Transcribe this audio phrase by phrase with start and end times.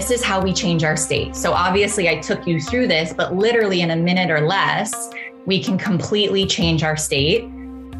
[0.00, 1.36] This is how we change our state.
[1.36, 5.10] So, obviously, I took you through this, but literally in a minute or less,
[5.44, 7.50] we can completely change our state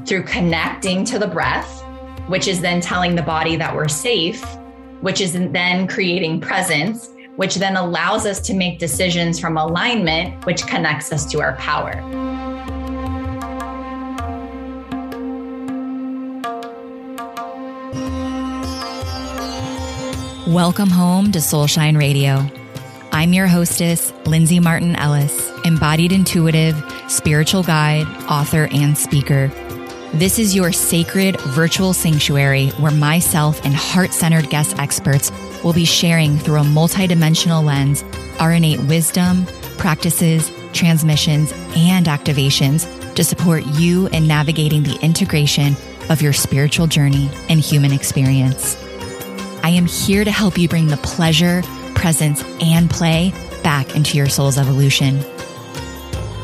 [0.07, 1.85] through connecting to the breath,
[2.27, 4.43] which is then telling the body that we're safe,
[5.03, 10.67] which is then creating presence, which then allows us to make decisions from alignment, which
[10.67, 12.30] connects us to our power.
[20.51, 22.45] Welcome home to Soulshine Radio.
[23.13, 26.75] I'm your hostess, Lindsay Marten Ellis, embodied intuitive,
[27.07, 29.47] spiritual guide, author, and speaker.
[30.13, 35.31] This is your sacred virtual sanctuary where myself and heart centered guest experts
[35.63, 38.03] will be sharing through a multidimensional lens
[38.41, 39.47] our innate wisdom,
[39.79, 45.77] practices, transmissions, and activations to support you in navigating the integration
[46.09, 48.77] of your spiritual journey and human experience.
[49.71, 51.63] I am here to help you bring the pleasure,
[51.95, 55.21] presence, and play back into your soul's evolution.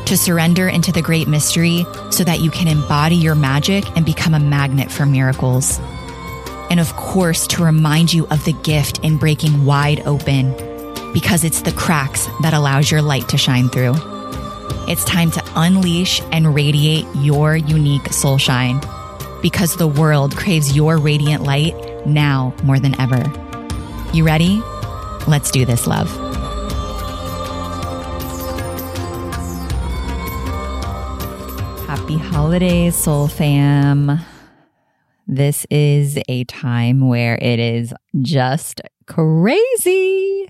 [0.05, 4.33] To surrender into the great mystery so that you can embody your magic and become
[4.33, 5.77] a magnet for miracles.
[6.69, 10.53] And of course, to remind you of the gift in breaking wide open
[11.11, 13.95] because it's the cracks that allows your light to shine through.
[14.87, 18.79] It's time to unleash and radiate your unique soul shine
[19.41, 21.75] because the world craves your radiant light
[22.07, 23.23] now more than ever.
[24.13, 24.61] You ready?
[25.27, 26.09] Let's do this, love.
[31.85, 34.19] Happy holidays, Soul Fam.
[35.27, 40.47] This is a time where it is just crazy.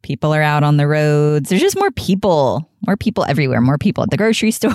[0.00, 1.50] People are out on the roads.
[1.50, 4.72] There's just more people, more people everywhere, more people at the grocery store,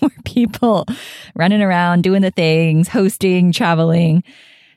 [0.00, 0.86] more people
[1.34, 4.22] running around, doing the things, hosting, traveling.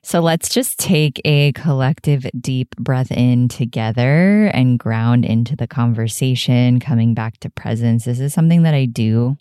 [0.06, 6.80] So let's just take a collective deep breath in together and ground into the conversation,
[6.80, 8.06] coming back to presence.
[8.06, 9.36] This is something that I do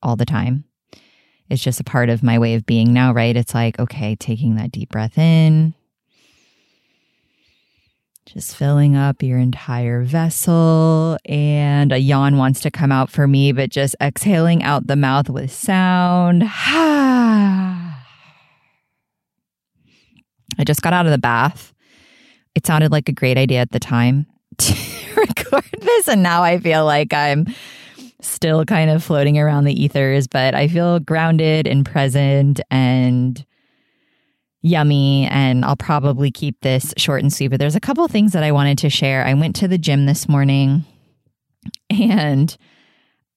[0.00, 0.62] all the time.
[1.48, 3.36] It's just a part of my way of being now, right?
[3.36, 5.74] It's like, okay, taking that deep breath in,
[8.26, 11.18] just filling up your entire vessel.
[11.24, 15.28] And a yawn wants to come out for me, but just exhaling out the mouth
[15.28, 16.44] with sound.
[16.52, 17.59] Ah.
[20.58, 21.72] I just got out of the bath.
[22.54, 24.26] It sounded like a great idea at the time
[24.58, 24.74] to
[25.16, 26.08] record this.
[26.08, 27.46] And now I feel like I'm
[28.20, 33.44] still kind of floating around the ethers, but I feel grounded and present and
[34.62, 35.26] yummy.
[35.30, 37.48] And I'll probably keep this short and sweet.
[37.48, 39.24] But there's a couple things that I wanted to share.
[39.24, 40.84] I went to the gym this morning
[41.88, 42.56] and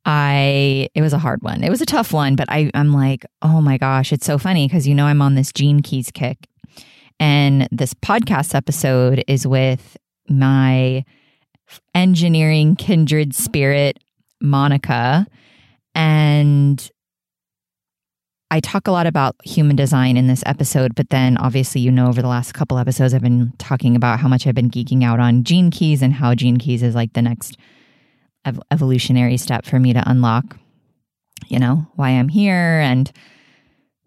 [0.05, 1.63] I it was a hard one.
[1.63, 4.67] It was a tough one, but I I'm like, oh my gosh, it's so funny
[4.67, 6.47] because you know I'm on this Gene Keys kick
[7.23, 9.95] and this podcast episode is with
[10.27, 11.05] my
[11.95, 13.97] engineering kindred spirit,
[14.41, 15.25] Monica.
[15.95, 16.91] And
[18.51, 22.07] I talk a lot about human design in this episode, but then obviously, you know,
[22.07, 25.21] over the last couple episodes, I've been talking about how much I've been geeking out
[25.21, 27.55] on gene keys and how gene keys is like the next
[28.43, 30.57] ev- evolutionary step for me to unlock,
[31.47, 33.09] you know, why I'm here and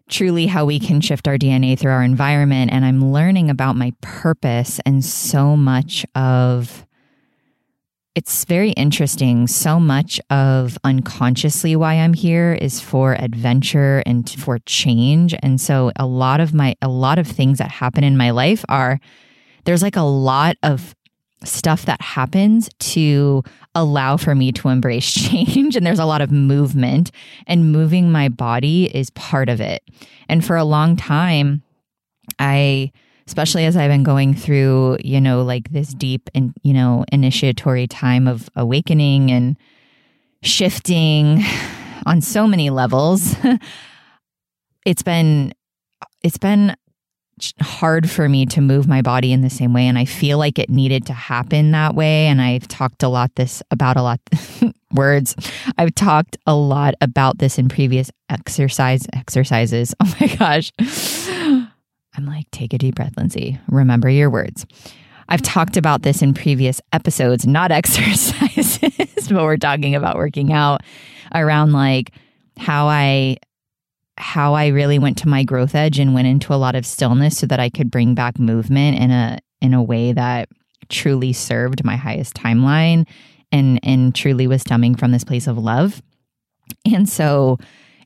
[0.08, 2.72] truly how we can shift our DNA through our environment.
[2.72, 6.86] And I'm learning about my purpose and so much of
[8.14, 9.46] it's very interesting.
[9.46, 15.34] So much of unconsciously why I'm here is for adventure and for change.
[15.40, 18.64] And so a lot of my, a lot of things that happen in my life
[18.70, 18.98] are
[19.64, 20.94] there's like a lot of
[21.44, 23.42] stuff that happens to
[23.76, 25.76] allow for me to embrace change.
[25.76, 27.12] And there's a lot of movement,
[27.46, 29.82] and moving my body is part of it.
[30.28, 31.62] And for a long time,
[32.40, 32.90] I,
[33.28, 37.86] especially as I've been going through, you know, like this deep and, you know, initiatory
[37.86, 39.56] time of awakening and
[40.42, 41.44] shifting
[42.06, 43.36] on so many levels,
[44.84, 45.52] it's been,
[46.22, 46.74] it's been
[47.60, 50.58] hard for me to move my body in the same way and I feel like
[50.58, 54.20] it needed to happen that way and I've talked a lot this about a lot
[54.94, 55.36] words.
[55.76, 59.94] I've talked a lot about this in previous exercise exercises.
[60.04, 60.72] Oh my gosh.
[60.78, 63.58] I'm like take a deep breath Lindsay.
[63.68, 64.64] Remember your words.
[65.28, 68.78] I've talked about this in previous episodes not exercises
[69.28, 70.82] but we're talking about working out
[71.34, 72.12] around like
[72.56, 73.36] how I
[74.18, 77.38] how I really went to my growth edge and went into a lot of stillness
[77.38, 80.48] so that I could bring back movement in a in a way that
[80.88, 83.06] truly served my highest timeline
[83.52, 86.02] and and truly was stemming from this place of love.
[86.84, 87.58] And so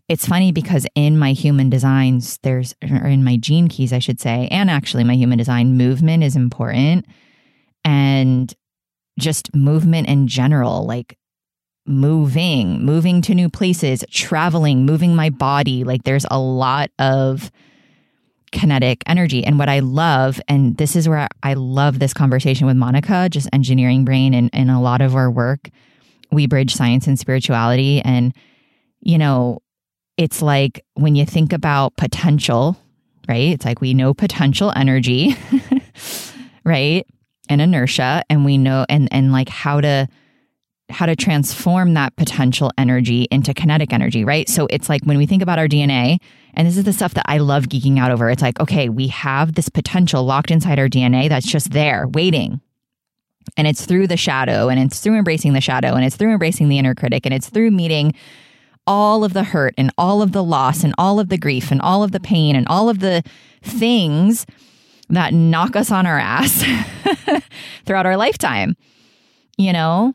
[0.09, 4.21] it's funny because in my human designs there's or in my gene keys I should
[4.21, 7.07] say and actually my human design movement is important
[7.85, 8.53] and
[9.19, 11.17] just movement in general, like
[11.87, 15.85] moving, moving to new places, traveling, moving my body.
[15.85, 17.51] Like there's a lot of
[18.53, 19.45] kinetic energy.
[19.45, 23.49] And what I love, and this is where I love this conversation with Monica, just
[23.53, 25.71] engineering brain and, and a lot of our work,
[26.33, 28.01] we bridge science and spirituality.
[28.01, 28.35] And,
[29.01, 29.61] you know,
[30.17, 32.77] it's like when you think about potential,
[33.29, 33.53] right?
[33.53, 35.37] It's like we know potential energy,
[36.65, 37.07] right?
[37.49, 40.09] And inertia, and we know and and like how to
[40.91, 44.49] how to transform that potential energy into kinetic energy, right?
[44.49, 46.19] So it's like when we think about our DNA,
[46.55, 48.29] and this is the stuff that I love geeking out over.
[48.31, 52.61] It's like, okay, we have this potential locked inside our DNA that's just there waiting.
[53.57, 56.69] And it's through the shadow, and it's through embracing the shadow, and it's through embracing
[56.69, 58.15] the inner critic, and it's through meeting
[58.87, 61.81] all of the hurt and all of the loss and all of the grief and
[61.81, 63.23] all of the pain and all of the
[63.63, 64.47] things
[65.09, 66.65] that knock us on our ass
[67.85, 68.77] throughout our lifetime.
[69.57, 70.15] You know,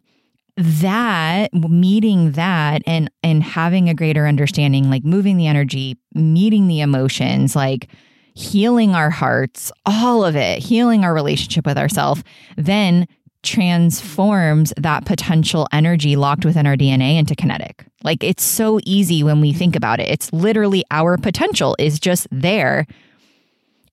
[0.58, 6.80] that meeting that and and having a greater understanding like moving the energy meeting the
[6.80, 7.90] emotions like
[8.36, 12.24] healing our hearts all of it healing our relationship with ourselves
[12.56, 13.06] then
[13.46, 17.86] transforms that potential energy locked within our DNA into kinetic.
[18.04, 20.10] Like it's so easy when we think about it.
[20.10, 22.88] It's literally our potential is just there.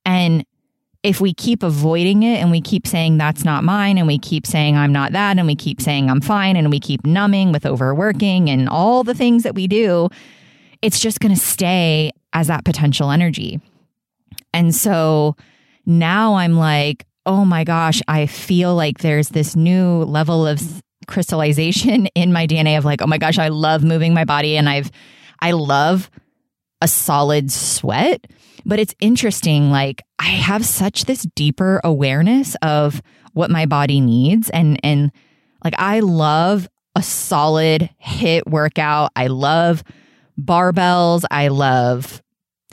[0.05, 0.45] And
[1.03, 4.47] if we keep avoiding it and we keep saying that's not mine and we keep
[4.47, 7.67] saying I'm not that and we keep saying I'm fine and we keep numbing with
[7.67, 10.09] overworking and all the things that we do,
[10.81, 13.61] it's just going to stay as that potential energy.
[14.55, 15.37] And so
[15.87, 22.07] now I'm like, oh my gosh, I feel like there's this new level of crystallization
[22.15, 24.91] in my DNA of like, oh my gosh, I love moving my body and I've,
[25.41, 26.11] I love
[26.81, 28.27] a solid sweat
[28.65, 29.71] but it's interesting.
[29.71, 34.51] Like I have such this deeper awareness of what my body needs.
[34.51, 35.11] And, and
[35.65, 39.11] like I love a solid HIIT workout.
[39.17, 39.83] I love
[40.41, 41.25] barbells.
[41.31, 42.23] I love,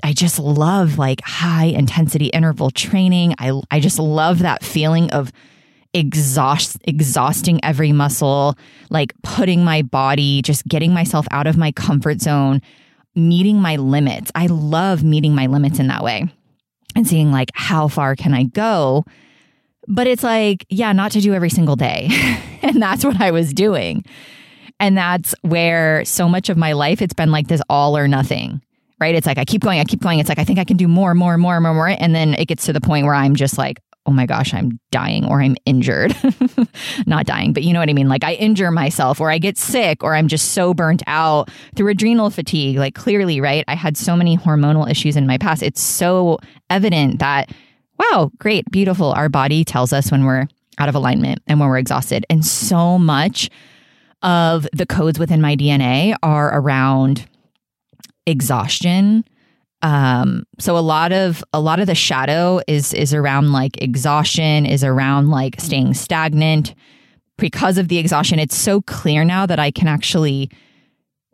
[0.04, 3.36] I just love like high intensity interval training.
[3.40, 5.32] I, I just love that feeling of
[5.94, 8.56] exhaust exhausting every muscle
[8.92, 12.62] like putting my body just getting myself out of my comfort zone
[13.16, 14.32] meeting my limits.
[14.36, 16.28] I love meeting my limits in that way
[16.96, 19.06] and seeing like how far can I go.
[19.88, 22.10] But it's like, yeah, not to do every single day.
[22.62, 24.06] and that's what I was doing.
[24.80, 28.62] And that's where so much of my life it's been like this all or nothing.
[29.00, 29.16] Right?
[29.16, 30.20] It's like I keep going, I keep going.
[30.20, 31.88] It's like I think I can do more, more, more, more, more.
[31.88, 34.80] And then it gets to the point where I'm just like, oh my gosh, I'm
[34.92, 36.16] dying or I'm injured.
[37.06, 38.10] Not dying, but you know what I mean?
[38.10, 41.90] Like I injure myself or I get sick or I'm just so burnt out through
[41.90, 42.78] adrenal fatigue.
[42.78, 43.64] Like clearly, right?
[43.68, 45.62] I had so many hormonal issues in my past.
[45.62, 47.52] It's so evident that,
[48.00, 49.12] wow, great, beautiful.
[49.12, 50.48] Our body tells us when we're
[50.80, 52.26] out of alignment and when we're exhausted.
[52.30, 53.50] And so much
[54.24, 57.28] of the codes within my DNA are around
[58.26, 59.24] exhaustion
[59.82, 64.66] um so a lot of a lot of the shadow is is around like exhaustion
[64.66, 66.76] is around like staying stagnant.
[67.38, 70.50] Because of the exhaustion it's so clear now that i can actually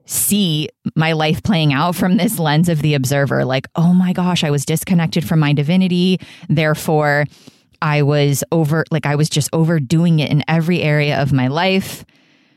[0.06, 3.44] see my life playing out from this lens of the observer.
[3.44, 6.20] Like oh my gosh i was disconnected from my divinity.
[6.48, 7.26] Therefore
[7.82, 12.06] i was over like i was just overdoing it in every area of my life.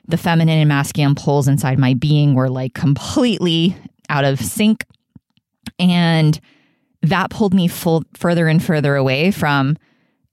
[0.07, 3.76] The feminine and masculine poles inside my being were like completely
[4.11, 4.85] out of sync
[5.78, 6.38] and
[7.02, 9.76] that pulled me full further and further away from,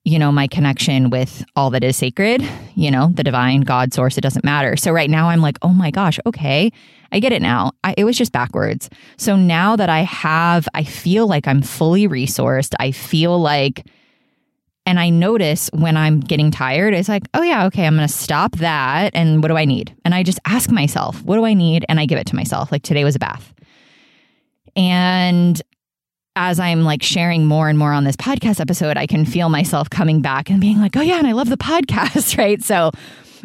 [0.04, 4.16] you know, my connection with all that is sacred, you know, the divine, God, source,
[4.16, 4.76] it doesn't matter.
[4.76, 6.72] So right now I'm like, oh my gosh, okay,
[7.12, 7.72] I get it now.
[7.82, 8.88] I, it was just backwards.
[9.16, 12.74] So now that I have, I feel like I'm fully resourced.
[12.78, 13.86] I feel like,
[14.86, 18.12] and I notice when I'm getting tired, it's like, oh yeah, okay, I'm going to
[18.12, 19.12] stop that.
[19.14, 19.94] And what do I need?
[20.04, 21.84] And I just ask myself, what do I need?
[21.88, 22.70] And I give it to myself.
[22.70, 23.52] Like today was a bath.
[24.76, 25.60] And
[26.36, 29.88] as I'm like sharing more and more on this podcast episode, I can feel myself
[29.88, 32.62] coming back and being like, oh, yeah, and I love the podcast, right?
[32.62, 32.92] So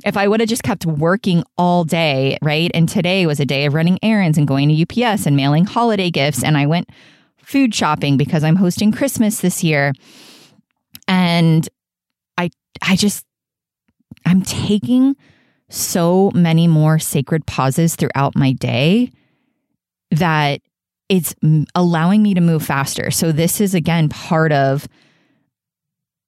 [0.05, 2.69] if I would have just kept working all day, right?
[2.73, 6.11] And today was a day of running errands and going to UPS and mailing holiday
[6.11, 6.43] gifts.
[6.43, 6.89] And I went
[7.37, 9.93] food shopping because I'm hosting Christmas this year.
[11.07, 11.67] And
[12.37, 12.49] I,
[12.81, 13.25] I just,
[14.25, 15.15] I'm taking
[15.69, 19.11] so many more sacred pauses throughout my day
[20.11, 20.61] that
[21.11, 21.35] it's
[21.75, 23.11] allowing me to move faster.
[23.11, 24.87] So this is again part of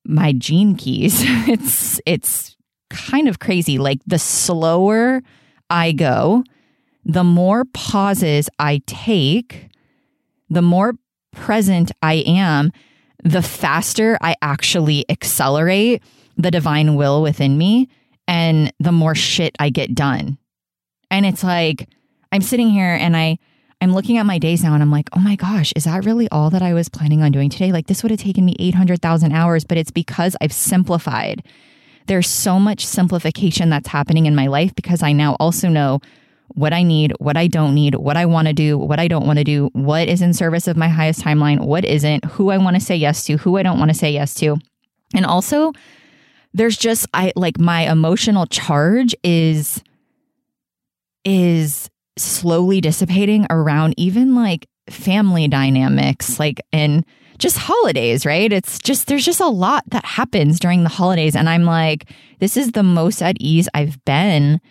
[0.04, 1.20] my gene keys.
[1.48, 2.58] it's it's
[2.90, 3.78] kind of crazy.
[3.78, 5.22] Like the slower
[5.70, 6.44] I go,
[7.06, 9.70] the more pauses I take,
[10.50, 10.96] the more
[11.32, 12.74] present I am,
[13.24, 16.04] the faster I actually accelerate
[16.36, 17.88] the divine will within me
[18.28, 20.38] and the more shit I get done.
[21.10, 21.88] And it's like
[22.34, 23.38] I'm sitting here and I
[23.84, 26.30] I'm looking at my days now and I'm like, "Oh my gosh, is that really
[26.30, 27.74] all that I was planning on doing today?
[27.74, 31.46] Like this would have taken me 800,000 hours, but it's because I've simplified.
[32.08, 36.00] There's so much simplification that's happening in my life because I now also know
[36.56, 39.26] what I need, what I don't need, what I want to do, what I don't
[39.26, 42.58] want to do, what is in service of my highest timeline, what isn't, who I
[42.58, 44.58] want to say yes to, who I don't want to say yes to.
[45.14, 45.74] And also,
[46.54, 49.84] there's just I like my emotional charge is
[51.26, 57.06] is slowly dissipating around even like family dynamics like and
[57.40, 58.52] just holidays, right?
[58.54, 62.58] It's just there's just a lot that happens during the holidays and I'm like this
[62.58, 64.62] is the most at ease I've been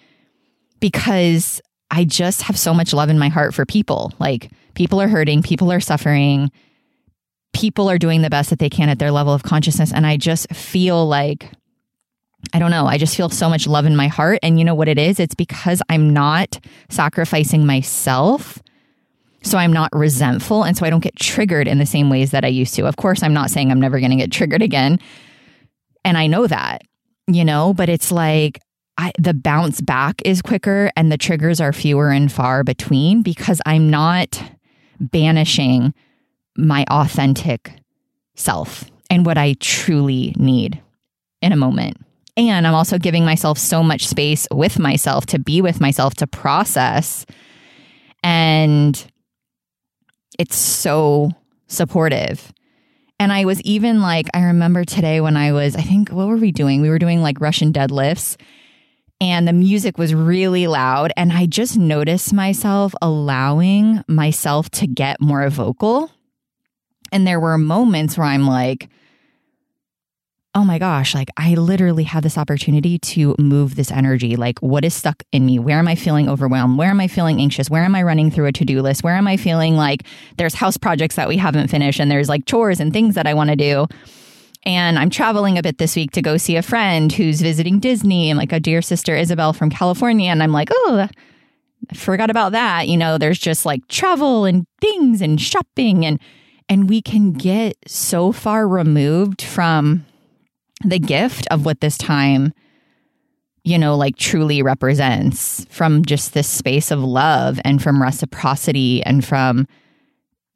[0.81, 4.13] because I just have so much love in my heart for people.
[4.19, 6.51] Like people are hurting, people are suffering,
[7.53, 10.17] people are doing the best that they can at their level of consciousness and I
[10.17, 11.51] just feel like
[12.53, 12.87] I don't know.
[12.87, 14.39] I just feel so much love in my heart.
[14.43, 15.21] And you know what it is?
[15.21, 16.59] It's because I'm not
[16.89, 18.63] sacrificing myself.
[19.43, 20.65] So I'm not resentful.
[20.65, 22.87] And so I don't get triggered in the same ways that I used to.
[22.87, 25.01] Of course, I'm not saying I'm never going to get triggered again.
[26.05, 26.83] And I know that,
[27.27, 28.61] you know, but it's like
[28.99, 33.61] I, the bounce back is quicker and the triggers are fewer and far between because
[33.67, 34.43] I'm not
[35.01, 35.95] banishing
[36.57, 37.73] my authentic
[38.35, 40.81] self and what I truly need
[41.41, 41.99] in a moment.
[42.37, 46.27] And I'm also giving myself so much space with myself to be with myself to
[46.27, 47.27] process.
[48.23, 49.05] And
[50.39, 51.33] it's so
[51.67, 52.53] supportive.
[53.19, 56.37] And I was even like, I remember today when I was, I think, what were
[56.37, 56.81] we doing?
[56.81, 58.37] We were doing like Russian deadlifts
[59.21, 61.13] and the music was really loud.
[61.17, 66.11] And I just noticed myself allowing myself to get more vocal.
[67.13, 68.89] And there were moments where I'm like,
[70.55, 74.37] oh my gosh, like I literally have this opportunity to move this energy.
[74.37, 75.59] Like, what is stuck in me?
[75.59, 76.77] Where am I feeling overwhelmed?
[76.77, 77.71] Where am I feeling anxious?
[77.71, 79.03] Where am I running through a to do list?
[79.03, 80.03] Where am I feeling like
[80.37, 83.35] there's house projects that we haven't finished and there's like chores and things that I
[83.35, 83.87] want to do?
[84.65, 88.31] And I'm traveling a bit this week to go see a friend who's visiting Disney
[88.31, 90.31] and like a dear sister, Isabel from California.
[90.31, 91.09] And I'm like, oh,
[91.91, 92.89] I forgot about that.
[92.89, 96.21] You know, there's just like travel and things and shopping and
[96.69, 100.07] and we can get so far removed from
[100.85, 102.53] the gift of what this time
[103.65, 109.25] you know like truly represents from just this space of love and from reciprocity and
[109.25, 109.67] from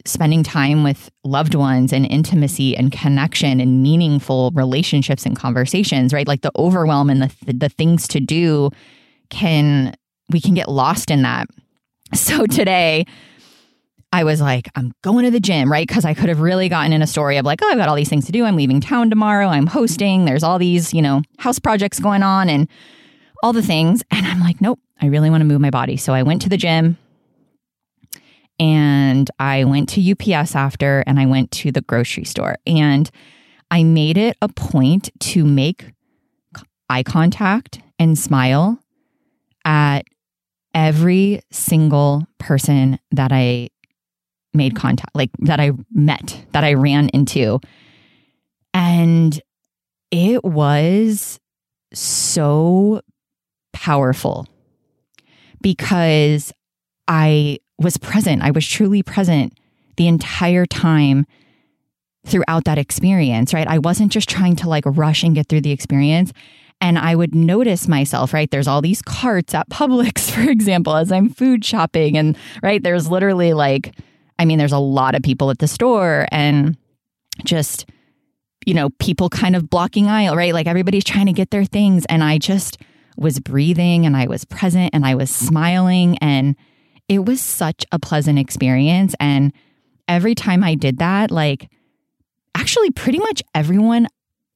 [0.05, 6.29] spending time with loved ones and intimacy and connection and meaningful relationships and conversations right?
[6.29, 8.71] Like the overwhelm and the the things to do
[9.31, 9.95] can
[10.31, 11.49] we can get lost in that.
[12.15, 13.05] So today
[14.17, 15.87] I was like, I'm going to the gym, right?
[15.87, 17.97] Because I could have really gotten in a story of like, oh, I've got all
[17.97, 18.47] these things to do.
[18.47, 19.49] I'm leaving town tomorrow.
[19.49, 20.25] I'm hosting.
[20.25, 22.67] There's all these, you know, house projects going on and
[23.43, 24.03] all the things.
[24.11, 25.99] And I'm like, nope, I really want to move my body.
[25.99, 26.97] So I went to the gym
[28.59, 32.57] and I went to UPS after and I went to the grocery store.
[32.67, 33.11] And
[33.71, 35.93] I made it a point to make
[36.89, 38.79] eye contact and smile
[39.67, 40.07] at
[40.73, 43.69] every single person that I
[44.57, 47.61] made contact, like that I met, that I ran into.
[48.75, 49.41] And
[50.11, 51.39] it was
[51.93, 53.01] so
[53.73, 54.47] powerful
[55.63, 56.53] because
[57.09, 58.43] I was present.
[58.43, 59.59] I was truly present
[59.97, 61.27] the entire time
[62.27, 63.69] throughout that experience, right?
[63.69, 66.33] I wasn't just trying to like rush and get through the experience.
[66.81, 68.51] And I would notice myself, right?
[68.51, 72.17] There's all these carts at Publix, for example, as I'm food shopping.
[72.19, 73.97] And right, there's literally like
[74.39, 76.77] I mean, there's a lot of people at the store and
[77.45, 77.87] just,
[78.67, 80.53] you know, people kind of blocking aisle, right?
[80.53, 82.05] Like everybody's trying to get their things.
[82.07, 82.79] And I just
[83.17, 86.19] was breathing and I was present and I was smiling.
[86.19, 86.57] And
[87.09, 89.15] it was such a pleasant experience.
[89.21, 89.53] And
[90.09, 91.71] every time I did that, like,
[92.55, 94.09] actually, pretty much everyone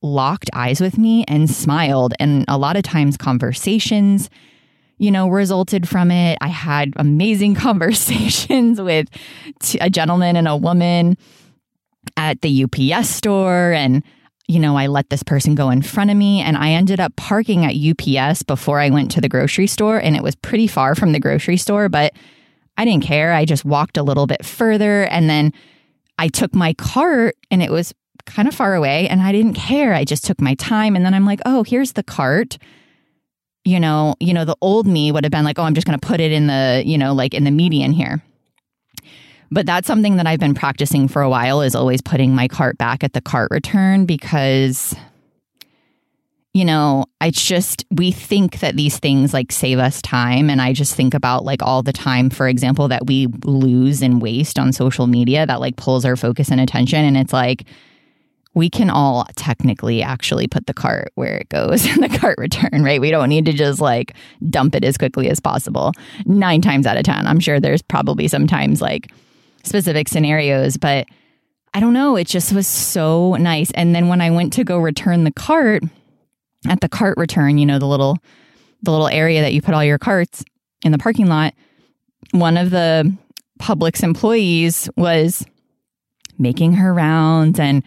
[0.03, 2.15] locked eyes with me and smiled.
[2.19, 4.29] And a lot of times, conversations
[5.01, 6.37] you know, resulted from it.
[6.43, 9.09] I had amazing conversations with
[9.81, 11.17] a gentleman and a woman
[12.17, 14.05] at the UPS store and
[14.47, 17.15] you know, I let this person go in front of me and I ended up
[17.15, 20.97] parking at UPS before I went to the grocery store and it was pretty far
[20.97, 22.15] from the grocery store, but
[22.77, 23.33] I didn't care.
[23.33, 25.53] I just walked a little bit further and then
[26.19, 27.95] I took my cart and it was
[28.27, 29.95] kind of far away and I didn't care.
[29.95, 32.59] I just took my time and then I'm like, "Oh, here's the cart."
[33.65, 35.99] You know, you know, the old me would have been like, oh, I'm just going
[35.99, 38.23] to put it in the, you know, like in the median here.
[39.51, 42.79] But that's something that I've been practicing for a while is always putting my cart
[42.79, 44.95] back at the cart return because
[46.53, 50.51] you know, it's just, we think that these things like save us time.
[50.51, 54.21] And I just think about like all the time, for example, that we lose and
[54.21, 57.05] waste on social media that like pulls our focus and attention.
[57.05, 57.65] And it's like,
[58.55, 62.83] we can all technically actually put the cart where it goes in the cart return,
[62.83, 63.01] right?
[63.01, 64.15] We don't need to just like
[64.49, 65.93] dump it as quickly as possible.
[66.27, 67.27] Nine times out of 10.
[67.27, 69.13] I'm sure there's probably sometimes like
[69.63, 71.07] specific scenarios, but
[71.73, 72.17] I don't know.
[72.17, 73.71] It just was so nice.
[73.73, 75.85] And then when I went to go return the cart,
[76.69, 78.19] at the cart return, you know, the little
[78.83, 80.43] the little area that you put all your carts
[80.85, 81.55] in the parking lot,
[82.33, 83.15] one of the
[83.61, 85.45] Publix employees was
[86.39, 87.83] making her rounds and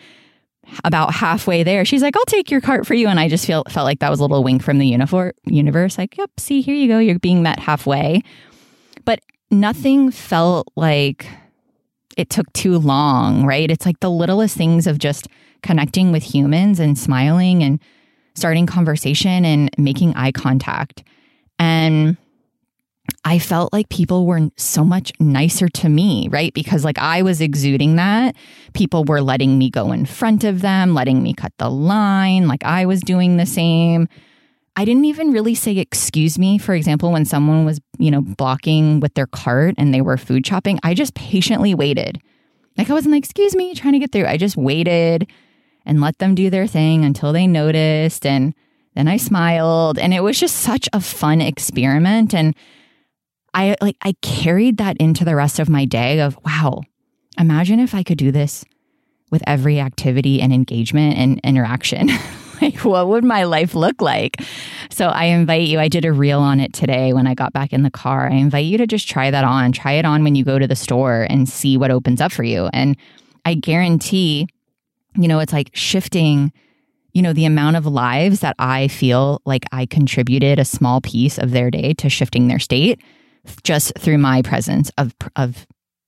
[0.83, 3.07] about halfway there, she's like, I'll take your cart for you.
[3.07, 5.97] And I just feel felt like that was a little wink from the uniform universe.
[5.97, 6.99] Like, yep, see, here you go.
[6.99, 8.23] You're being met halfway.
[9.05, 9.19] But
[9.51, 11.27] nothing felt like
[12.17, 13.69] it took too long, right?
[13.69, 15.27] It's like the littlest things of just
[15.61, 17.79] connecting with humans and smiling and
[18.35, 21.03] starting conversation and making eye contact.
[21.59, 22.17] And
[23.25, 26.53] I felt like people were so much nicer to me, right?
[26.53, 28.35] Because like I was exuding that.
[28.73, 32.63] People were letting me go in front of them, letting me cut the line, like
[32.63, 34.09] I was doing the same.
[34.75, 36.57] I didn't even really say excuse me.
[36.57, 40.45] For example, when someone was, you know, blocking with their cart and they were food
[40.45, 42.19] shopping, I just patiently waited.
[42.77, 44.25] Like I wasn't like, excuse me, trying to get through.
[44.25, 45.29] I just waited
[45.85, 48.25] and let them do their thing until they noticed.
[48.25, 48.53] And
[48.95, 49.99] then I smiled.
[49.99, 52.33] And it was just such a fun experiment.
[52.33, 52.55] And
[53.53, 56.81] I like, I carried that into the rest of my day of, wow,
[57.37, 58.65] imagine if I could do this
[59.31, 62.09] with every activity and engagement and interaction.
[62.61, 64.41] like, what would my life look like?
[64.89, 67.73] So I invite you, I did a reel on it today when I got back
[67.73, 68.27] in the car.
[68.27, 69.71] I invite you to just try that on.
[69.71, 72.43] Try it on when you go to the store and see what opens up for
[72.43, 72.69] you.
[72.73, 72.95] And
[73.45, 74.47] I guarantee
[75.15, 76.51] you know, it's like shifting,
[77.13, 81.37] you know, the amount of lives that I feel like I contributed a small piece
[81.37, 82.99] of their day to shifting their state
[83.63, 85.65] just through my presence of of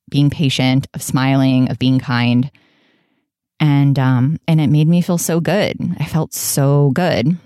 [0.09, 2.51] being patient, of smiling, of being kind.
[3.59, 5.77] And um and it made me feel so good.
[5.99, 7.37] I felt so good.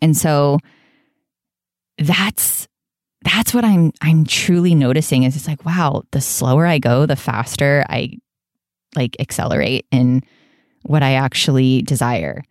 [0.00, 0.58] And so
[1.98, 2.68] that's
[3.24, 7.16] that's what I'm I'm truly noticing is it's like wow, the slower I go, the
[7.16, 8.18] faster I
[8.96, 10.22] like accelerate in
[10.82, 12.42] what I actually desire.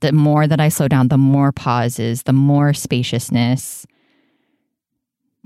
[0.00, 3.84] The more that I slow down, the more pauses, the more spaciousness,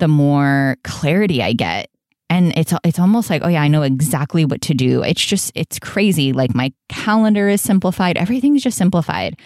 [0.02, 1.88] the more clarity I get.
[2.28, 5.04] And it's it's almost like, oh yeah, I know exactly what to do.
[5.04, 6.32] It's just it's crazy.
[6.32, 8.16] Like my calendar is simplified.
[8.16, 9.38] Everything's just simplified.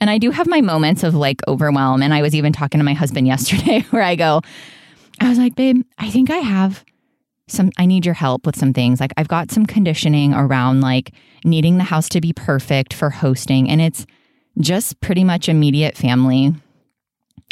[0.00, 2.02] And I do have my moments of like overwhelm.
[2.02, 4.40] And I was even talking to my husband yesterday where I go,
[5.20, 6.84] I was like, babe, I think I have
[7.46, 8.98] some I need your help with some things.
[8.98, 11.12] Like I've got some conditioning around like
[11.44, 14.06] needing the house to be perfect for hosting and it's
[14.58, 16.52] just pretty much immediate family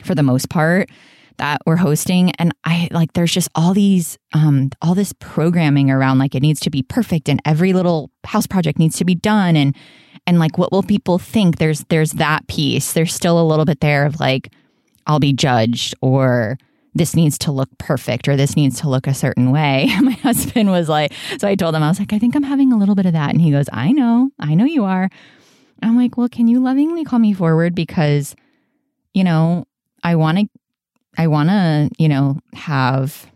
[0.03, 0.91] for the most part
[1.39, 6.19] that we're hosting and I like there's just all these um all this programming around
[6.19, 9.57] like it needs to be perfect and every little house project needs to be done
[9.57, 9.75] and
[10.27, 13.81] and like what will people think there's there's that piece there's still a little bit
[13.81, 14.53] there of like
[15.07, 16.59] I'll be judged or
[16.95, 19.89] this needs to look perfect or this needs to look a certain way.
[20.01, 22.73] My husband was like, so I told him, I was like, I think I'm having
[22.73, 23.31] a little bit of that.
[23.31, 25.09] And he goes, I know, I know you are.
[25.83, 27.75] I'm like, well, can you lovingly call me forward?
[27.75, 28.35] Because,
[29.15, 29.65] you know,
[30.03, 30.49] I want to,
[31.19, 33.31] I want to, you know, have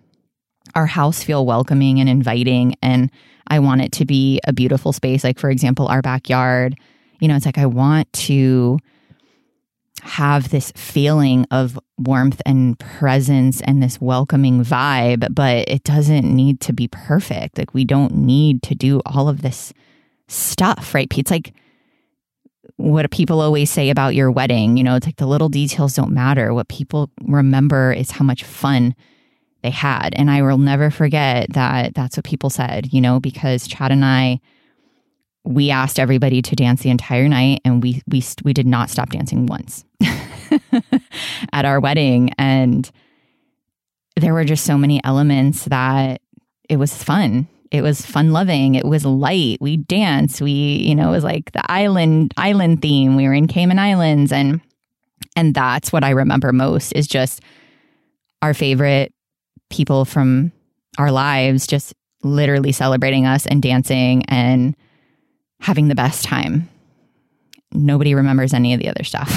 [0.75, 2.77] our house feel welcoming and inviting.
[2.81, 3.11] And
[3.49, 5.25] I want it to be a beautiful space.
[5.25, 6.79] Like, for example, our backyard,
[7.21, 8.79] you know, it's like, I want to,
[10.03, 16.61] have this feeling of warmth and presence and this welcoming vibe, but it doesn't need
[16.61, 17.57] to be perfect.
[17.57, 19.73] Like, we don't need to do all of this
[20.27, 21.07] stuff, right?
[21.17, 21.55] It's like
[22.77, 24.77] what people always say about your wedding.
[24.77, 26.55] You know, it's like the little details don't matter.
[26.55, 28.95] What people remember is how much fun
[29.63, 30.15] they had.
[30.15, 34.05] And I will never forget that that's what people said, you know, because Chad and
[34.05, 34.41] I
[35.45, 39.11] we asked everybody to dance the entire night and we we we did not stop
[39.11, 39.85] dancing once
[41.53, 42.91] at our wedding and
[44.17, 46.21] there were just so many elements that
[46.69, 51.09] it was fun it was fun loving it was light we danced we you know
[51.09, 54.61] it was like the island island theme we were in cayman islands and
[55.35, 57.41] and that's what i remember most is just
[58.43, 59.13] our favorite
[59.71, 60.53] people from
[60.99, 64.77] our lives just literally celebrating us and dancing and
[65.61, 66.69] having the best time.
[67.73, 69.33] Nobody remembers any of the other stuff.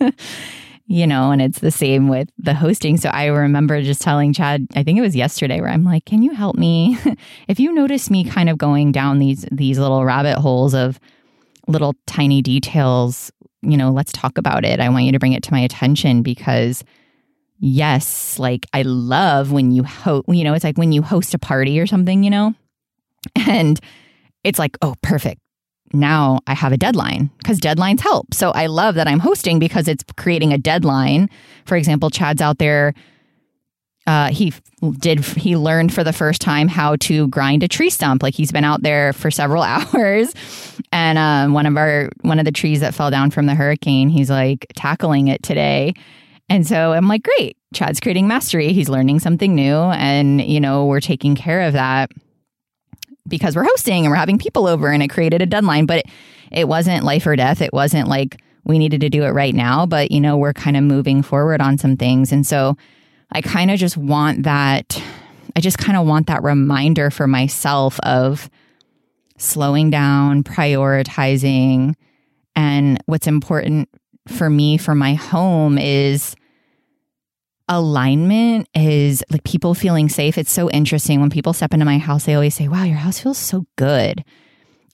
[0.90, 2.96] you know, and it's the same with the hosting.
[2.96, 6.22] So I remember just telling Chad, I think it was yesterday, where I'm like, "Can
[6.22, 6.98] you help me?
[7.48, 10.98] if you notice me kind of going down these these little rabbit holes of
[11.68, 13.30] little tiny details
[13.62, 14.80] you know, let's talk about it.
[14.80, 16.82] I want you to bring it to my attention because
[17.58, 21.38] yes, like I love when you host, you know, it's like when you host a
[21.38, 22.54] party or something, you know,
[23.36, 23.78] and
[24.44, 25.40] it's like, oh, perfect.
[25.92, 28.32] Now I have a deadline because deadlines help.
[28.34, 31.28] So I love that I'm hosting because it's creating a deadline.
[31.64, 32.94] For example, Chad's out there.
[34.06, 34.52] Uh, he
[34.98, 35.24] did.
[35.24, 38.22] He learned for the first time how to grind a tree stump.
[38.22, 40.34] Like he's been out there for several hours,
[40.90, 44.08] and um, one of our one of the trees that fell down from the hurricane,
[44.08, 45.94] he's like tackling it today
[46.50, 48.72] and so I'm like, great, Chad's creating mastery.
[48.72, 49.76] He's learning something new.
[49.76, 52.10] And, you know, we're taking care of that
[53.30, 55.86] because we're hosting and we're having people over and it created a deadline.
[55.86, 56.04] But
[56.52, 57.62] it, wasn't life or death.
[57.62, 59.86] It wasn't like we needed to do it right now.
[59.86, 62.32] But, you know, we're kind of moving forward on some things.
[62.32, 62.76] And so
[63.32, 65.02] I kind of just want that.
[65.56, 68.50] I just kind of want that reminder for myself of
[69.38, 71.94] slowing down, prioritizing.
[72.54, 73.88] And what's important
[74.28, 76.36] for me for my home is
[77.70, 80.36] alignment is like people feeling safe.
[80.36, 81.20] It's so interesting.
[81.20, 84.24] When people step into my house, they always say, Wow, your house feels so good.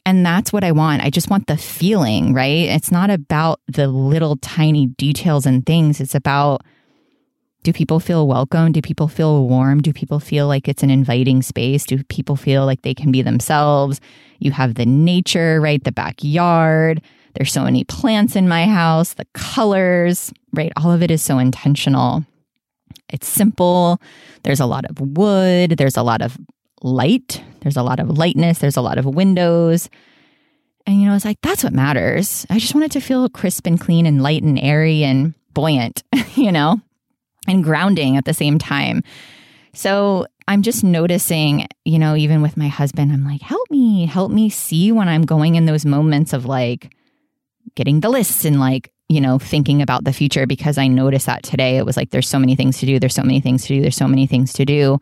[0.05, 1.03] And that's what I want.
[1.03, 2.69] I just want the feeling, right?
[2.69, 6.01] It's not about the little tiny details and things.
[6.01, 6.63] It's about
[7.65, 8.71] do people feel welcome?
[8.71, 9.83] Do people feel warm?
[9.83, 11.85] Do people feel like it's an inviting space?
[11.85, 14.01] Do people feel like they can be themselves?
[14.39, 15.83] You have the nature, right?
[15.83, 17.03] The backyard.
[17.35, 20.73] There's so many plants in my house, the colors, right?
[20.77, 22.25] All of it is so intentional.
[23.09, 24.01] It's simple.
[24.43, 25.73] There's a lot of wood.
[25.73, 26.37] There's a lot of
[26.83, 27.43] light.
[27.61, 28.59] There's a lot of lightness.
[28.59, 29.89] There's a lot of windows.
[30.87, 32.47] And, you know, it's like, that's what matters.
[32.49, 36.05] I just want it to feel crisp and clean and light and airy and buoyant,
[36.37, 36.81] you know,
[37.49, 39.03] and grounding at the same time.
[39.75, 44.31] So I'm just noticing, you know, even with my husband, I'm like, help me, help
[44.31, 46.95] me see when I'm going in those moments of like
[47.75, 51.43] getting the lists and like you know, thinking about the future because I noticed that
[51.43, 51.77] today.
[51.77, 52.99] It was like, there's so many things to do.
[52.99, 53.81] There's so many things to do.
[53.81, 54.99] There's so many things to do,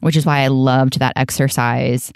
[0.00, 2.12] which is why I loved that exercise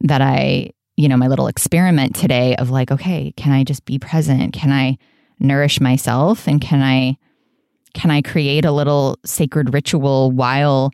[0.00, 3.98] that I, you know, my little experiment today of like, okay, can I just be
[3.98, 4.54] present?
[4.54, 4.96] Can I
[5.38, 6.48] nourish myself?
[6.48, 7.18] And can I,
[7.92, 10.92] can I create a little sacred ritual while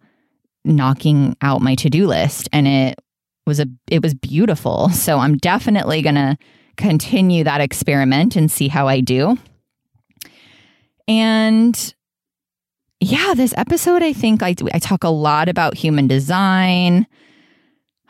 [0.65, 2.49] knocking out my to do list?
[2.53, 2.99] And it
[3.47, 4.89] was a, it was beautiful.
[4.93, 6.37] So I'm definitely going to
[6.77, 9.39] continue that experiment and see how I do.
[11.11, 11.95] And
[13.01, 17.05] yeah, this episode, I think I, I talk a lot about human design.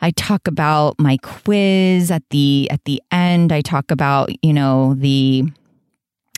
[0.01, 3.51] I talk about my quiz at the at the end.
[3.51, 5.45] I talk about, you know, the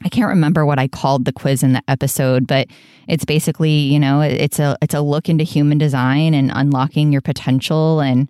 [0.06, 2.68] I can't remember what I called the quiz in the episode, but
[3.10, 7.22] it's basically, you know, it's a it's a look into human design and unlocking your
[7.22, 8.30] potential and,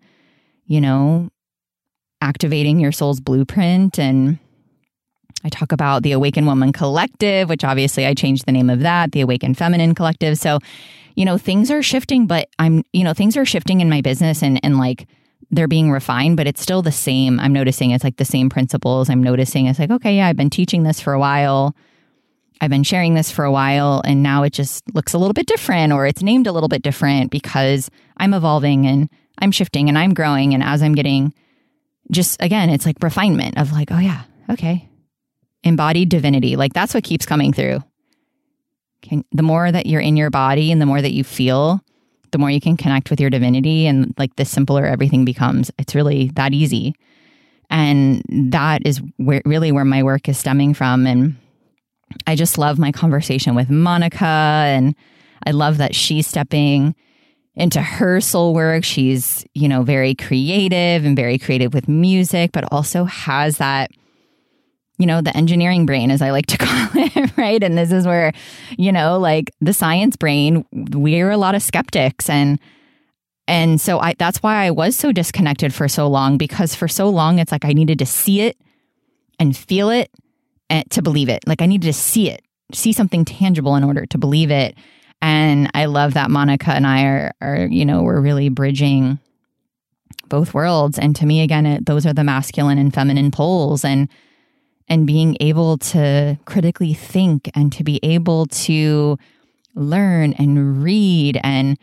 [0.65, 1.29] you know,
[2.19, 4.39] activating your soul's blueprint and
[5.43, 9.11] I talk about the Awaken Woman Collective, which obviously I changed the name of that,
[9.11, 10.37] the Awaken Feminine Collective.
[10.37, 10.59] So,
[11.15, 14.41] you know, things are shifting, but I'm, you know, things are shifting in my business
[14.41, 15.07] and, and like
[15.51, 17.39] they're being refined, but it's still the same.
[17.39, 19.09] I'm noticing it's like the same principles.
[19.09, 21.75] I'm noticing it's like, okay, yeah, I've been teaching this for a while.
[22.61, 25.47] I've been sharing this for a while, and now it just looks a little bit
[25.47, 29.97] different or it's named a little bit different because I'm evolving and I'm shifting and
[29.97, 30.53] I'm growing.
[30.53, 31.33] And as I'm getting
[32.09, 34.87] just again, it's like refinement of like, oh, yeah, okay,
[35.63, 36.55] embodied divinity.
[36.55, 37.83] Like that's what keeps coming through.
[39.01, 41.81] Can, the more that you're in your body and the more that you feel,
[42.31, 45.71] the more you can connect with your divinity and like the simpler everything becomes.
[45.77, 46.95] It's really that easy.
[47.69, 48.21] And
[48.51, 51.05] that is where really where my work is stemming from.
[51.07, 51.35] And
[52.27, 54.95] I just love my conversation with Monica and
[55.45, 56.95] I love that she's stepping
[57.55, 58.83] into her soul work.
[58.83, 63.91] She's, you know, very creative and very creative with music, but also has that
[64.97, 67.63] you know, the engineering brain, as I like to call it, right?
[67.63, 68.31] And this is where,
[68.77, 72.59] you know, like the science brain, we're a lot of skeptics and
[73.45, 77.09] and so I that's why I was so disconnected for so long because for so
[77.09, 78.57] long it's like I needed to see it
[79.37, 80.09] and feel it
[80.69, 81.45] and to believe it.
[81.45, 82.41] Like I needed to see it,
[82.73, 84.77] see something tangible in order to believe it.
[85.21, 89.19] And I love that Monica and I are, are you know, we're really bridging
[90.27, 90.97] both worlds.
[90.97, 93.85] And to me, again, it, those are the masculine and feminine poles.
[93.85, 94.09] And
[94.87, 99.17] and being able to critically think and to be able to
[99.75, 101.77] learn and read and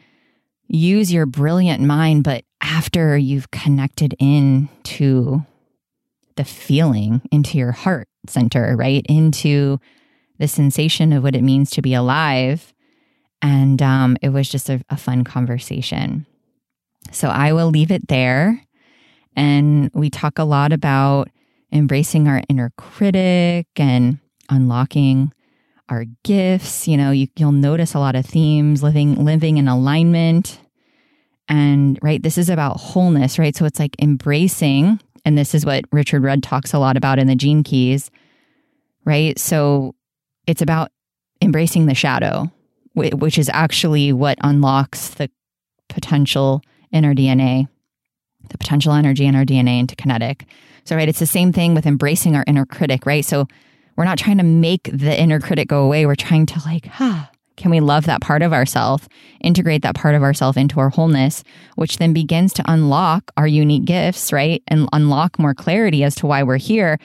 [0.69, 5.45] use your brilliant mind, but after you've connected in to
[6.37, 9.05] the feeling, into your heart center, right?
[9.09, 9.81] Into
[10.39, 12.73] the sensation of what it means to be alive.
[13.43, 16.27] And um, it was just a, a fun conversation.
[17.11, 18.63] So I will leave it there.
[19.35, 21.29] And we talk a lot about
[21.73, 25.33] embracing our inner critic and unlocking
[25.89, 26.89] our gifts.
[26.89, 30.61] You know, you, you'll notice a lot of themes living living in alignment.
[31.49, 33.57] And right, this is about wholeness, right?
[33.57, 37.27] So it's like embracing, and this is what Richard Rudd talks a lot about in
[37.27, 38.11] the Gene Keys,
[39.05, 39.37] right?
[39.37, 39.97] So
[40.47, 40.93] it's about
[41.43, 42.51] embracing the shadow,
[42.95, 45.29] which is actually what unlocks the
[45.89, 47.69] potential in our DNA,
[48.49, 50.47] the potential energy in our DNA into kinetic.
[50.85, 53.25] So, right, it's the same thing with embracing our inner critic, right?
[53.25, 53.47] So,
[53.97, 56.07] we're not trying to make the inner critic go away.
[56.07, 59.07] We're trying to, like, ah, can we love that part of ourself,
[59.41, 61.45] integrate that part of ourself into our wholeness,
[61.77, 64.63] which then begins to unlock our unique gifts, right?
[64.67, 66.99] And unlock more clarity as to why we're here,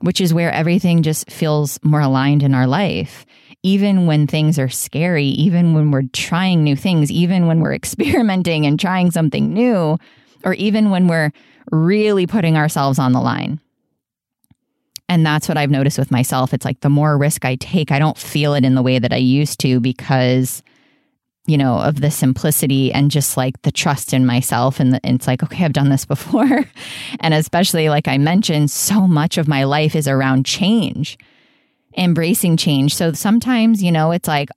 [0.00, 3.24] which is where everything just feels more aligned in our life.
[3.62, 8.66] Even when things are scary, even when we're trying new things, even when we're experimenting
[8.66, 9.96] and trying something new,
[10.46, 11.32] or even when we're
[11.72, 13.60] really putting ourselves on the line.
[15.08, 16.54] And that's what I've noticed with myself.
[16.54, 19.12] It's like the more risk I take, I don't feel it in the way that
[19.12, 20.62] I used to because,
[21.46, 24.78] you know, of the simplicity and just like the trust in myself.
[24.80, 26.64] And, the, and it's like, okay, I've done this before.
[27.20, 31.18] and especially, like I mentioned, so much of my life is around change,
[31.96, 32.94] embracing change.
[32.94, 34.48] So sometimes, you know, it's like,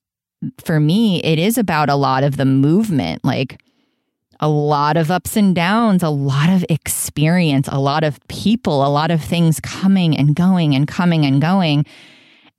[0.64, 3.26] for me, it is about a lot of the movement.
[3.26, 3.60] Like,
[4.40, 8.88] a lot of ups and downs, a lot of experience, a lot of people, a
[8.88, 11.86] lot of things coming and going and coming and going.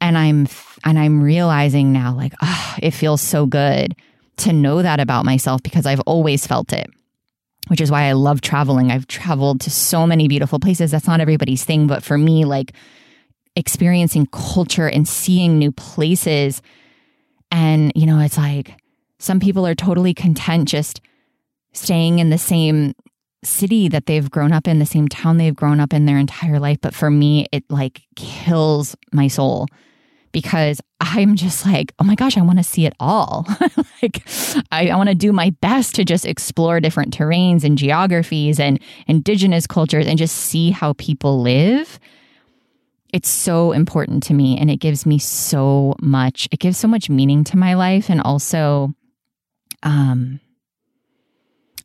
[0.00, 0.46] And I'm
[0.84, 3.94] and I'm realizing now like, oh, it feels so good
[4.38, 6.88] to know that about myself because I've always felt it.
[7.68, 8.90] Which is why I love traveling.
[8.90, 10.90] I've traveled to so many beautiful places.
[10.90, 12.72] That's not everybody's thing, but for me like
[13.54, 16.62] experiencing culture and seeing new places
[17.50, 18.74] and you know, it's like
[19.18, 21.00] some people are totally content just
[21.72, 22.94] staying in the same
[23.42, 26.58] city that they've grown up in, the same town they've grown up in their entire
[26.58, 26.78] life.
[26.80, 29.66] But for me, it like kills my soul
[30.32, 33.46] because I'm just like, oh my gosh, I want to see it all.
[34.02, 34.22] like,
[34.70, 38.80] I, I want to do my best to just explore different terrains and geographies and
[39.06, 41.98] indigenous cultures and just see how people live.
[43.12, 47.10] It's so important to me and it gives me so much, it gives so much
[47.10, 48.94] meaning to my life and also,
[49.82, 50.38] um,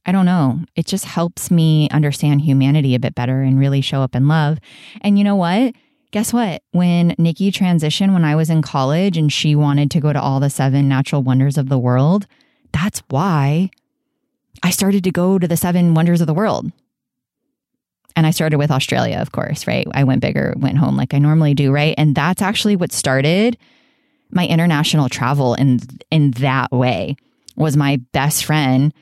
[0.06, 0.60] I don't know.
[0.76, 4.60] It just helps me understand humanity a bit better and really show up in love.
[5.02, 5.74] And you know what?
[6.12, 6.62] Guess what?
[6.72, 10.40] When Nikki transitioned when I was in college and she wanted to go to all
[10.40, 12.28] the seven natural wonders of the world,
[12.72, 13.72] that's why
[14.64, 16.72] I started to go to the seven wonders of the world.
[18.16, 19.88] And I started with Australia, of course, right?
[19.94, 21.96] I went bigger, went home like I normally do, right?
[21.98, 23.58] And that's actually what started
[24.32, 25.80] my international travel in
[26.12, 27.16] in that way.
[27.58, 28.94] Was my best friend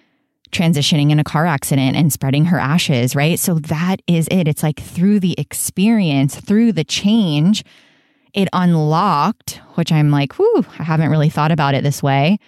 [0.53, 3.39] transitioning in a car accident and spreading her ashes, right?
[3.39, 4.47] So that is it.
[4.47, 7.63] It's like through the experience, through the change,
[8.33, 12.39] it unlocked, which I'm like, whew, I haven't really thought about it this way.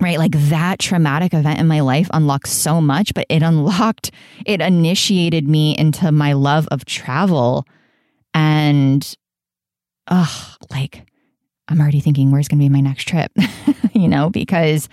[0.00, 0.18] Right.
[0.18, 4.10] Like that traumatic event in my life unlocked so much, but it unlocked,
[4.46, 7.66] it initiated me into my love of travel.
[8.32, 9.16] And,
[10.06, 11.04] ugh, like,
[11.66, 13.32] I'm already thinking, where's going to be my next trip?
[13.92, 14.88] you know, because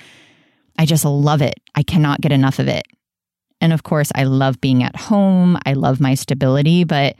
[0.77, 1.59] I just love it.
[1.75, 2.85] I cannot get enough of it.
[3.61, 5.57] And of course, I love being at home.
[5.65, 7.15] I love my stability, but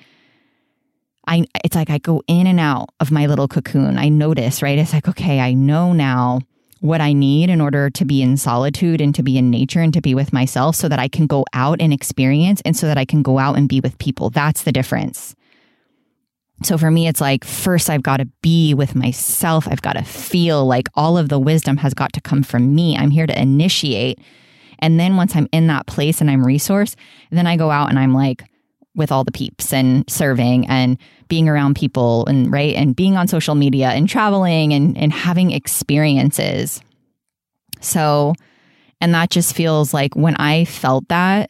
[1.28, 3.98] I it's like I go in and out of my little cocoon.
[3.98, 4.78] I notice, right?
[4.78, 6.42] It's like, okay, I know now
[6.82, 9.94] what I need in order to be in solitude and to be in nature and
[9.94, 12.98] to be with myself so that I can go out and experience and so that
[12.98, 14.30] I can go out and be with people.
[14.30, 15.36] That's the difference.
[16.64, 19.68] So for me, it's like first I've got to be with myself.
[19.70, 22.98] I've got to feel like all of the wisdom has got to come from me.
[22.98, 24.20] I'm here to initiate.
[24.80, 26.96] And then once I'm in that place and I'm resource,
[27.30, 28.44] then I go out and I'm like
[28.96, 33.28] with all the peeps and serving and being around people and right and being on
[33.28, 36.82] social media and traveling and, and having experiences.
[37.82, 38.34] So,
[39.02, 41.50] and that just feels like when I felt that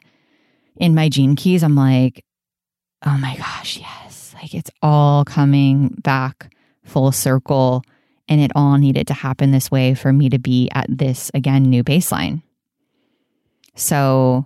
[0.77, 2.25] in my gene keys, I'm like,
[3.05, 4.04] oh my gosh, yes
[4.45, 6.53] like it's all coming back
[6.83, 7.83] full circle.
[8.27, 11.63] And it all needed to happen this way for me to be at this, again,
[11.63, 12.41] new baseline.
[13.75, 14.45] So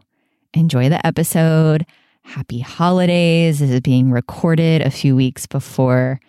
[0.54, 1.86] enjoy the episode.
[2.24, 3.60] Happy holidays.
[3.60, 6.20] This is being recorded a few weeks before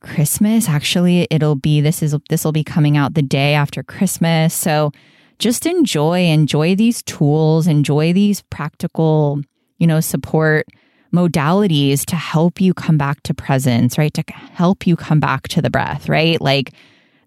[0.00, 0.68] Christmas.
[0.68, 4.52] Actually, it'll be this is this will be coming out the day after Christmas.
[4.54, 4.92] So
[5.38, 9.40] just enjoy enjoy these tools, enjoy these practical,
[9.78, 10.66] you know, support
[11.16, 14.12] modalities to help you come back to presence, right?
[14.14, 16.40] To help you come back to the breath, right?
[16.40, 16.72] Like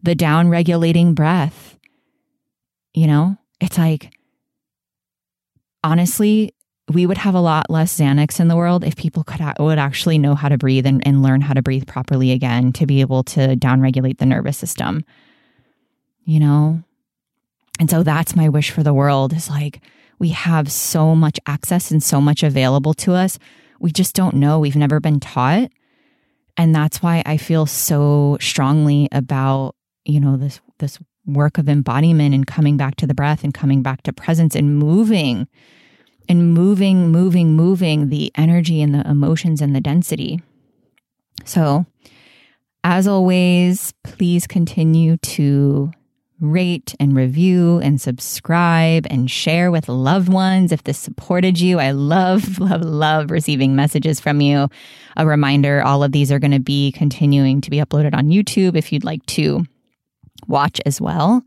[0.03, 1.77] the down regulating breath.
[2.93, 4.13] You know, it's like,
[5.83, 6.53] honestly,
[6.91, 10.17] we would have a lot less Xanax in the world if people could would actually
[10.17, 13.23] know how to breathe and, and learn how to breathe properly again to be able
[13.23, 15.05] to downregulate the nervous system.
[16.25, 16.83] You know?
[17.79, 19.81] And so that's my wish for the world is like
[20.17, 23.39] we have so much access and so much available to us.
[23.79, 24.59] We just don't know.
[24.59, 25.71] We've never been taught.
[26.57, 32.33] And that's why I feel so strongly about, you know, this this work of embodiment
[32.33, 35.47] and coming back to the breath and coming back to presence and moving
[36.27, 40.41] and moving, moving, moving the energy and the emotions and the density.
[41.45, 41.85] So,
[42.83, 45.91] as always, please continue to
[46.41, 51.79] rate and review and subscribe and share with loved ones if this supported you.
[51.79, 54.69] I love, love, love receiving messages from you.
[55.17, 58.75] A reminder all of these are going to be continuing to be uploaded on YouTube
[58.75, 59.65] if you'd like to
[60.47, 61.43] watch as well.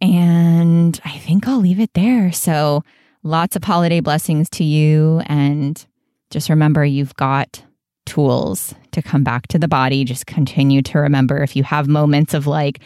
[0.00, 2.30] And I think I'll leave it there.
[2.30, 2.84] So,
[3.24, 5.22] lots of holiday blessings to you.
[5.26, 5.84] And
[6.30, 7.64] just remember, you've got
[8.06, 10.04] tools to come back to the body.
[10.04, 12.80] Just continue to remember if you have moments of like,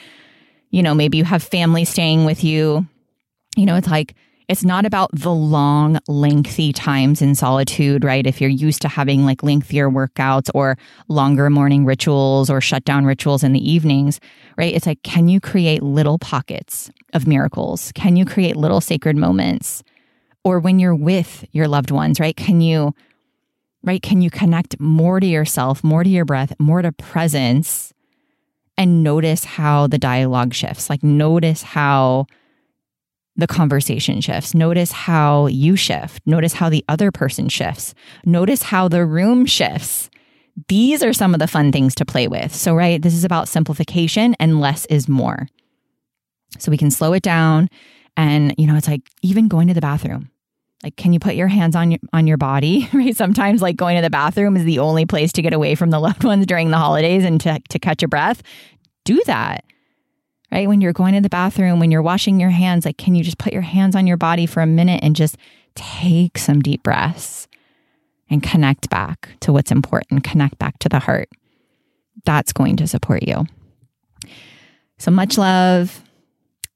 [0.73, 2.87] you know, maybe you have family staying with you,
[3.57, 4.15] you know, it's like,
[4.49, 8.27] it's not about the long, lengthy times in solitude, right?
[8.27, 10.77] If you're used to having like lengthier workouts or
[11.09, 14.19] longer morning rituals or shutdown rituals in the evenings,
[14.57, 14.75] right?
[14.75, 17.93] It's like, can you create little pockets of miracles?
[17.95, 19.83] Can you create little sacred moments?
[20.45, 22.37] Or when you're with your loved ones, right?
[22.37, 22.95] Can you,
[23.85, 24.03] right?
[24.03, 27.93] Can you connect more to yourself, more to your breath, more to presence
[28.77, 30.89] and notice how the dialogue shifts?
[30.89, 32.27] Like, notice how
[33.37, 34.55] the conversation shifts.
[34.55, 36.23] Notice how you shift.
[36.27, 37.95] Notice how the other person shifts.
[38.25, 40.11] Notice how the room shifts.
[40.69, 42.55] These are some of the fun things to play with.
[42.55, 45.49] So, right, this is about simplification and less is more.
[46.59, 47.71] So we can slow it down.
[48.17, 50.31] And, you know, it's like even going to the bathroom.
[50.83, 52.89] Like, can you put your hands on your on your body?
[52.93, 53.17] Right.
[53.17, 55.99] Sometimes like going to the bathroom is the only place to get away from the
[56.07, 58.43] loved ones during the holidays and to, to catch a breath.
[59.05, 59.65] Do that
[60.53, 60.69] right?
[60.69, 63.39] When you're going to the bathroom, when you're washing your hands, like, can you just
[63.39, 65.37] put your hands on your body for a minute and just
[65.75, 67.49] take some deep breaths
[68.29, 71.31] and connect back to what's important, connect back to the heart?
[72.25, 73.47] That's going to support you.
[74.99, 76.03] So much love.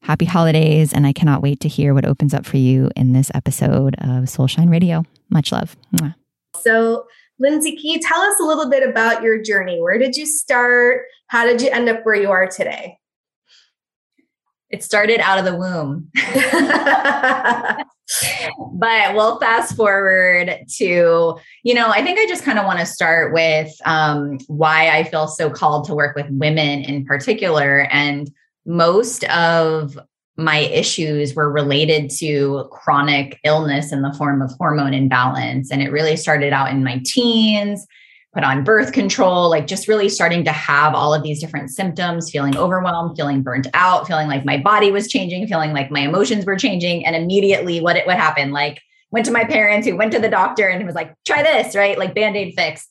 [0.07, 0.92] Happy holidays.
[0.92, 4.27] And I cannot wait to hear what opens up for you in this episode of
[4.27, 5.05] Soulshine Radio.
[5.31, 5.77] Much love.
[5.97, 6.14] Mwah.
[6.61, 7.07] So,
[7.40, 9.81] Lindsay, can you tell us a little bit about your journey?
[9.81, 11.07] Where did you start?
[11.27, 12.99] How did you end up where you are today?
[14.71, 16.11] it started out of the womb.
[18.75, 22.87] but we'll fast forward to, you know, I think I just kind of want to
[22.87, 27.87] start with um, why I feel so called to work with women in particular.
[27.92, 28.29] And
[28.66, 29.98] most of
[30.37, 35.70] my issues were related to chronic illness in the form of hormone imbalance.
[35.70, 37.87] And it really started out in my teens
[38.35, 42.31] put on birth control, like just really starting to have all of these different symptoms,
[42.31, 46.44] feeling overwhelmed, feeling burnt out, feeling like my body was changing, feeling like my emotions
[46.44, 47.07] were changing.
[47.07, 50.29] And immediately what it would happen, Like went to my parents who went to the
[50.29, 51.98] doctor and was like, try this, right?
[51.98, 52.87] Like band-aid fix.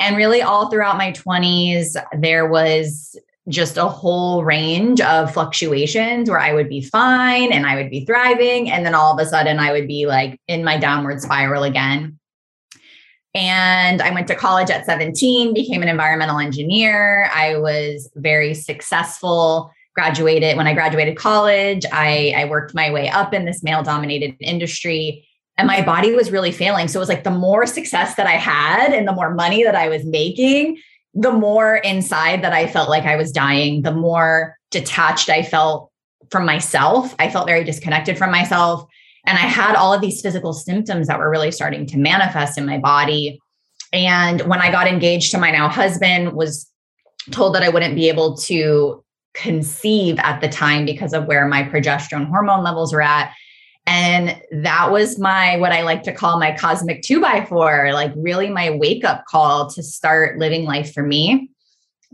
[0.00, 3.16] And really all throughout my 20s, there was
[3.50, 8.04] just a whole range of fluctuations where I would be fine and I would be
[8.04, 8.70] thriving.
[8.70, 12.18] And then all of a sudden I would be like in my downward spiral again.
[13.34, 17.30] And I went to college at 17, became an environmental engineer.
[17.32, 19.72] I was very successful.
[19.94, 24.36] Graduated when I graduated college, I, I worked my way up in this male dominated
[24.40, 25.26] industry
[25.60, 26.88] and my body was really failing.
[26.88, 29.74] So it was like the more success that I had and the more money that
[29.74, 30.78] I was making,
[31.14, 35.90] the more inside that I felt like I was dying, the more detached I felt
[36.30, 37.14] from myself.
[37.18, 38.86] I felt very disconnected from myself.
[39.26, 42.66] And I had all of these physical symptoms that were really starting to manifest in
[42.66, 43.40] my body.
[43.92, 46.70] And when I got engaged to my now husband, was
[47.30, 51.62] told that I wouldn't be able to conceive at the time because of where my
[51.64, 53.32] progesterone hormone levels were at.
[53.90, 58.12] And that was my, what I like to call my cosmic two by four, like
[58.14, 61.50] really my wake up call to start living life for me.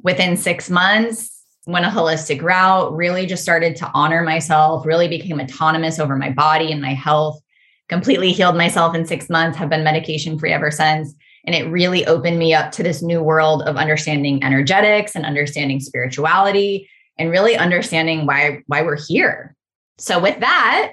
[0.02, 5.38] Within six months, went a holistic route, really just started to honor myself, really became
[5.38, 7.42] autonomous over my body and my health,
[7.90, 11.14] completely healed myself in six months, have been medication free ever since.
[11.44, 15.80] And it really opened me up to this new world of understanding energetics and understanding
[15.80, 16.88] spirituality
[17.18, 19.54] and really understanding why, why we're here.
[19.98, 20.92] So, with that,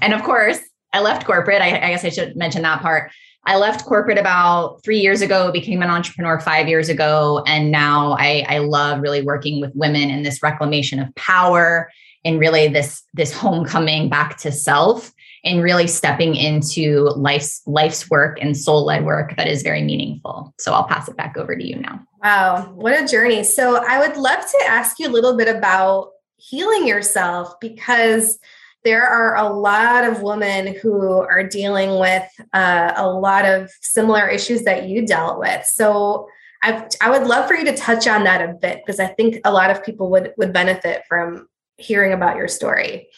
[0.00, 0.58] and of course,
[0.92, 1.60] I left corporate.
[1.60, 3.10] I, I guess I should mention that part.
[3.46, 8.16] I left corporate about three years ago, became an entrepreneur five years ago, and now
[8.18, 11.90] I, I love really working with women in this reclamation of power
[12.24, 15.12] and really this this homecoming back to self
[15.44, 20.54] and really stepping into life's life's work and soul led work that is very meaningful.
[20.58, 22.00] So I'll pass it back over to you now.
[22.22, 23.44] Wow, what a journey.
[23.44, 28.38] So I would love to ask you a little bit about healing yourself because
[28.84, 34.28] there are a lot of women who are dealing with uh, a lot of similar
[34.28, 35.64] issues that you dealt with.
[35.64, 36.28] So
[36.62, 39.40] I, I would love for you to touch on that a bit because I think
[39.44, 43.08] a lot of people would would benefit from hearing about your story.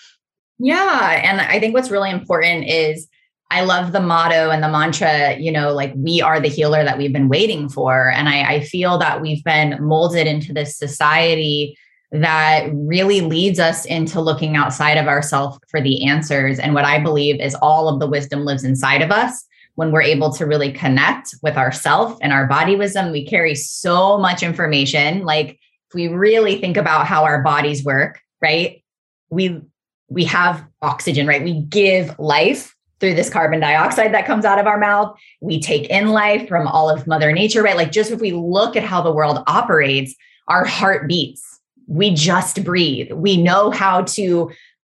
[0.58, 3.08] Yeah, and I think what's really important is
[3.50, 6.98] I love the motto and the mantra, you know, like we are the healer that
[6.98, 8.10] we've been waiting for.
[8.10, 11.78] And I, I feel that we've been molded into this society
[12.22, 16.58] that really leads us into looking outside of ourselves for the answers.
[16.58, 19.44] And what I believe is all of the wisdom lives inside of us.
[19.74, 24.18] When we're able to really connect with ourself and our body wisdom, we carry so
[24.18, 25.24] much information.
[25.24, 25.58] Like
[25.88, 28.82] if we really think about how our bodies work, right?
[29.30, 29.60] We
[30.08, 31.42] we have oxygen, right?
[31.42, 35.16] We give life through this carbon dioxide that comes out of our mouth.
[35.40, 37.76] We take in life from all of Mother Nature, right?
[37.76, 40.14] Like just if we look at how the world operates,
[40.48, 41.55] our heart beats
[41.87, 43.12] we just breathe.
[43.12, 44.51] We know how to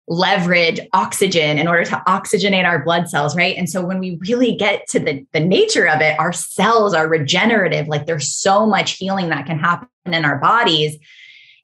[0.07, 3.55] leverage oxygen in order to oxygenate our blood cells, right?
[3.55, 7.07] And so when we really get to the, the nature of it, our cells are
[7.07, 7.87] regenerative.
[7.87, 10.97] Like there's so much healing that can happen in our bodies.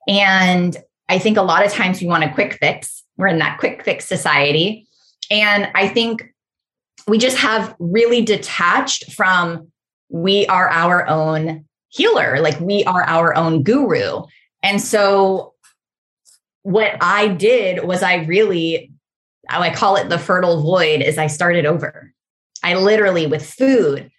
[0.06, 0.76] And
[1.08, 3.02] I think a lot of times we want a quick fix.
[3.16, 4.86] We're in that quick fix society.
[5.28, 6.32] And I think
[7.08, 9.72] we just have really detached from
[10.08, 14.22] we are our own healer, like we are our own guru.
[14.66, 15.54] And so
[16.62, 18.90] what I did was I really,
[19.48, 22.12] I call it the fertile void, is I started over.
[22.64, 24.10] I literally with food,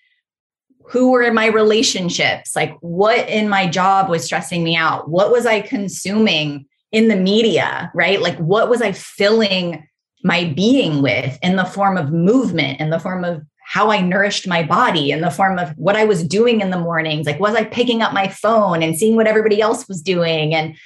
[0.89, 5.09] who were in my relationships, like what in my job was stressing me out?
[5.09, 8.21] What was I consuming in the media, right?
[8.21, 9.85] Like what was I filling
[10.23, 14.47] my being with in the form of movement, in the form of how I nourished
[14.47, 17.25] my body in the form of what I was doing in the mornings.
[17.25, 20.55] Like, was I picking up my phone and seeing what everybody else was doing?
[20.55, 20.77] And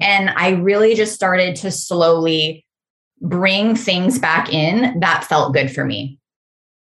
[0.00, 2.64] and I really just started to slowly
[3.20, 6.18] bring things back in that felt good for me.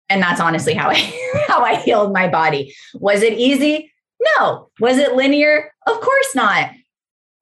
[0.08, 0.94] And that's honestly how I
[1.46, 2.74] how I healed my body.
[2.94, 3.92] Was it easy?
[4.38, 4.70] No.
[4.80, 5.70] Was it linear?
[5.86, 6.70] Of course not.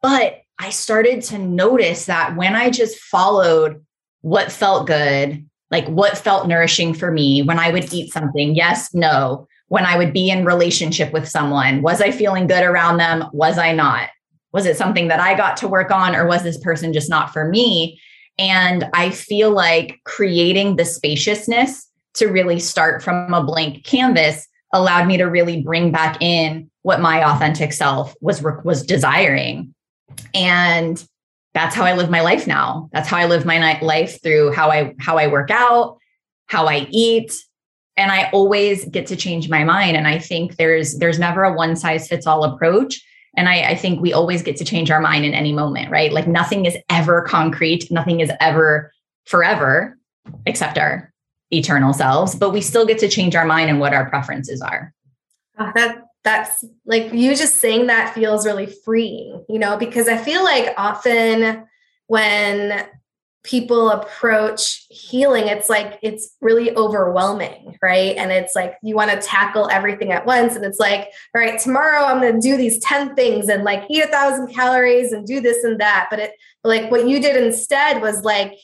[0.03, 3.83] But I started to notice that when I just followed
[4.21, 8.55] what felt good like what felt nourishing for me when I would eat something.
[8.55, 9.49] Yes, no.
[9.67, 13.25] When I would be in relationship with someone, was I feeling good around them?
[13.33, 14.11] Was I not?
[14.53, 17.33] Was it something that I got to work on or was this person just not
[17.33, 18.01] for me?
[18.39, 25.09] And I feel like creating the spaciousness to really start from a blank canvas allowed
[25.09, 29.75] me to really bring back in what my authentic self was was desiring.
[30.35, 31.05] And
[31.55, 32.91] that's how I live my life now.
[32.93, 35.99] That's how I live my night life through how I how I work out,
[36.47, 37.33] how I eat,
[37.97, 39.97] and I always get to change my mind.
[39.97, 43.01] And I think there's there's never a one size fits all approach.
[43.37, 46.13] And I, I think we always get to change our mind in any moment, right?
[46.13, 48.93] Like nothing is ever concrete, nothing is ever
[49.25, 49.99] forever,
[50.47, 51.13] except our
[51.51, 52.35] eternal selves.
[52.35, 54.93] But we still get to change our mind and what our preferences are.
[55.59, 60.17] Oh, that that's like you just saying that feels really freeing, you know, because I
[60.17, 61.67] feel like often
[62.07, 62.87] when
[63.45, 68.17] people approach healing, it's like it's really overwhelming, right?
[68.17, 70.57] And it's like you want to tackle everything at once.
[70.57, 73.85] And it's like, all right, tomorrow I'm going to do these 10 things and like
[73.91, 76.09] eat a thousand calories and do this and that.
[76.09, 76.33] But it,
[76.65, 78.55] like, what you did instead was like,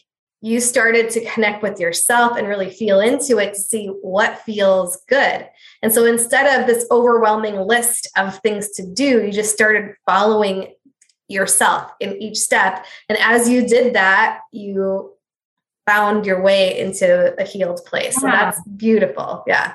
[0.42, 5.02] you started to connect with yourself and really feel into it to see what feels
[5.08, 5.46] good.
[5.82, 10.74] And so instead of this overwhelming list of things to do, you just started following
[11.28, 12.86] yourself in each step.
[13.08, 15.12] And as you did that, you
[15.86, 18.14] found your way into a healed place.
[18.14, 19.44] So that's beautiful.
[19.46, 19.74] Yeah.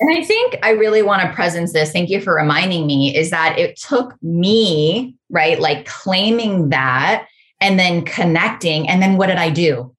[0.00, 1.92] And I think I really want to presence this.
[1.92, 5.58] Thank you for reminding me is that it took me, right?
[5.58, 7.26] Like claiming that
[7.60, 8.88] and then connecting.
[8.88, 9.93] And then what did I do?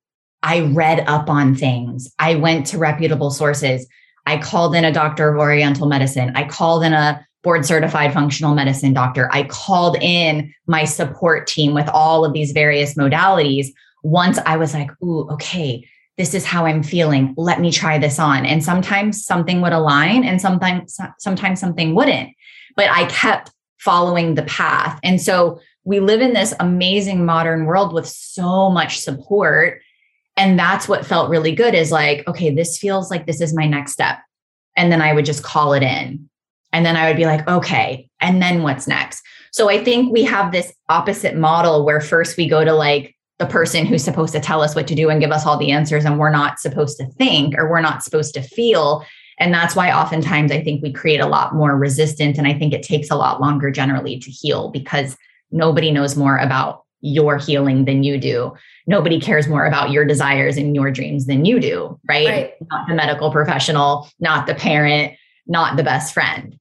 [0.46, 2.14] I read up on things.
[2.20, 3.88] I went to reputable sources.
[4.28, 6.34] I called in a doctor of Oriental medicine.
[6.36, 9.28] I called in a board certified functional medicine doctor.
[9.34, 13.70] I called in my support team with all of these various modalities.
[14.04, 15.88] Once I was like, ooh, okay,
[16.18, 17.34] this is how I'm feeling.
[17.38, 18.46] Let me try this on.
[18.46, 22.30] And sometimes something would align and sometimes sometimes something wouldn't.
[22.76, 25.00] But I kept following the path.
[25.04, 29.82] And so we live in this amazing modern world with so much support
[30.38, 33.68] and that's what felt really good is like okay this feels like this is my
[33.68, 34.20] next step.
[34.78, 36.30] And then i would just call it in.
[36.74, 39.22] And then i would be like okay and then what's next?
[39.52, 43.46] So i think we have this opposite model where first we go to like the
[43.46, 46.06] person who's supposed to tell us what to do and give us all the answers
[46.06, 49.06] and we're not supposed to think or we're not supposed to feel.
[49.40, 52.74] And that's why oftentimes i think we create a lot more resistance and i think
[52.74, 55.18] it takes a lot longer generally to heal because
[55.52, 58.54] nobody knows more about your healing than you do
[58.88, 62.54] nobody cares more about your desires and your dreams than you do right, right.
[62.70, 65.14] not the medical professional not the parent
[65.48, 66.60] not the best friend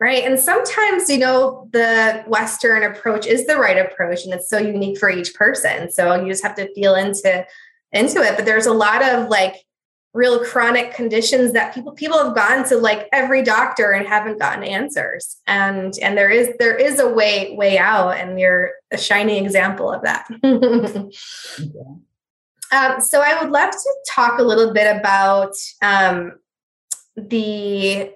[0.00, 0.22] Right.
[0.22, 4.96] And sometimes, you know, the Western approach is the right approach and it's so unique
[4.96, 5.90] for each person.
[5.90, 7.44] So you just have to feel into
[7.90, 8.36] into it.
[8.36, 9.56] But there's a lot of like
[10.18, 14.64] real chronic conditions that people people have gone to like every doctor and haven't gotten
[14.64, 15.36] answers.
[15.46, 19.92] And and there is there is a way way out and you're a shining example
[19.92, 20.26] of that.
[22.72, 26.32] um, so I would love to talk a little bit about um,
[27.16, 28.10] the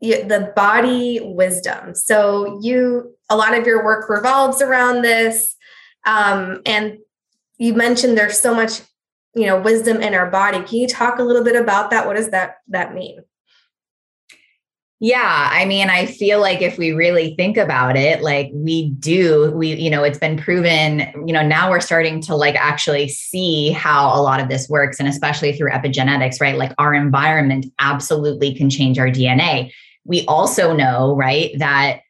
[0.00, 1.94] the body wisdom.
[1.94, 5.56] So you, a lot of your work revolves around this,
[6.04, 6.98] um, and
[7.56, 8.82] you mentioned there's so much,
[9.34, 10.58] you know, wisdom in our body.
[10.62, 12.06] Can you talk a little bit about that?
[12.06, 13.20] What does that that mean?
[15.00, 19.50] Yeah, I mean, I feel like if we really think about it, like we do,
[19.50, 23.70] we, you know, it's been proven, you know, now we're starting to like actually see
[23.70, 26.56] how a lot of this works, and especially through epigenetics, right?
[26.56, 29.70] Like our environment absolutely can change our DNA
[30.04, 32.00] we also know, right, that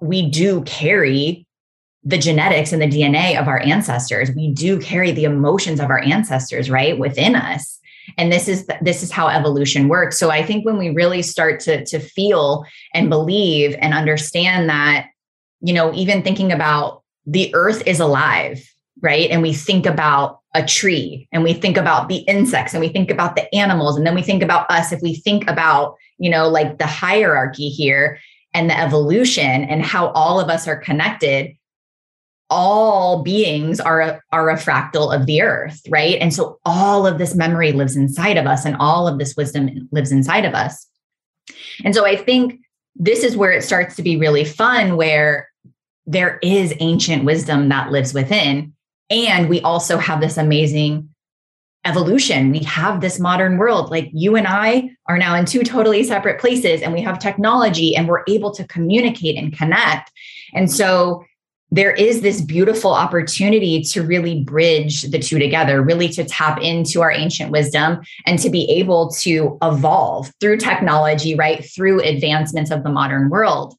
[0.00, 1.46] we do carry
[2.04, 4.30] the genetics and the DNA of our ancestors.
[4.32, 7.78] We do carry the emotions of our ancestors, right, within us.
[8.18, 10.18] And this is this is how evolution works.
[10.18, 15.06] So I think when we really start to to feel and believe and understand that,
[15.60, 18.62] you know, even thinking about the earth is alive,
[19.00, 19.30] right?
[19.30, 23.10] And we think about a tree and we think about the insects and we think
[23.10, 26.48] about the animals and then we think about us if we think about you know,
[26.48, 28.18] like the hierarchy here
[28.52, 31.56] and the evolution and how all of us are connected
[32.50, 37.18] all beings are a, are a fractal of the earth right and so all of
[37.18, 40.86] this memory lives inside of us and all of this wisdom lives inside of us
[41.84, 42.60] and so i think
[42.96, 45.48] this is where it starts to be really fun where
[46.06, 48.72] there is ancient wisdom that lives within
[49.10, 51.08] and we also have this amazing
[51.84, 52.50] evolution.
[52.50, 53.90] We have this modern world.
[53.90, 57.94] Like you and I are now in two totally separate places, and we have technology
[57.94, 60.10] and we're able to communicate and connect.
[60.54, 61.24] And so
[61.74, 67.02] there is this beautiful opportunity to really bridge the two together, really to tap into
[67.02, 71.64] our ancient wisdom and to be able to evolve through technology, right?
[71.74, 73.74] Through advancements of the modern world.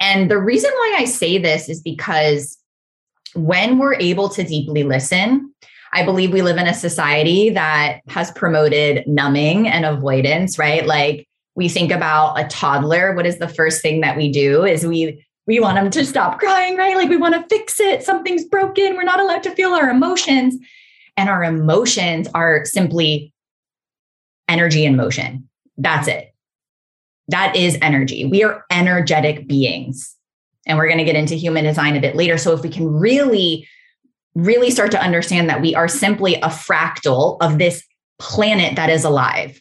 [0.00, 2.58] And the reason why I say this is because
[3.34, 5.54] when we're able to deeply listen,
[5.92, 10.84] I believe we live in a society that has promoted numbing and avoidance, right?
[10.84, 14.84] Like we think about a toddler, what is the first thing that we do is
[14.84, 16.96] we we want them to stop crying, right?
[16.96, 18.02] Like we want to fix it.
[18.02, 18.94] Something's broken.
[18.94, 20.56] We're not allowed to feel our emotions.
[21.16, 23.34] And our emotions are simply
[24.48, 25.48] energy and motion.
[25.76, 26.34] That's it.
[27.28, 28.24] That is energy.
[28.24, 30.16] We are energetic beings.
[30.66, 32.38] And we're going to get into human design a bit later.
[32.38, 33.66] So if we can really
[34.34, 37.82] really start to understand that we are simply a fractal of this
[38.20, 39.60] planet that is alive.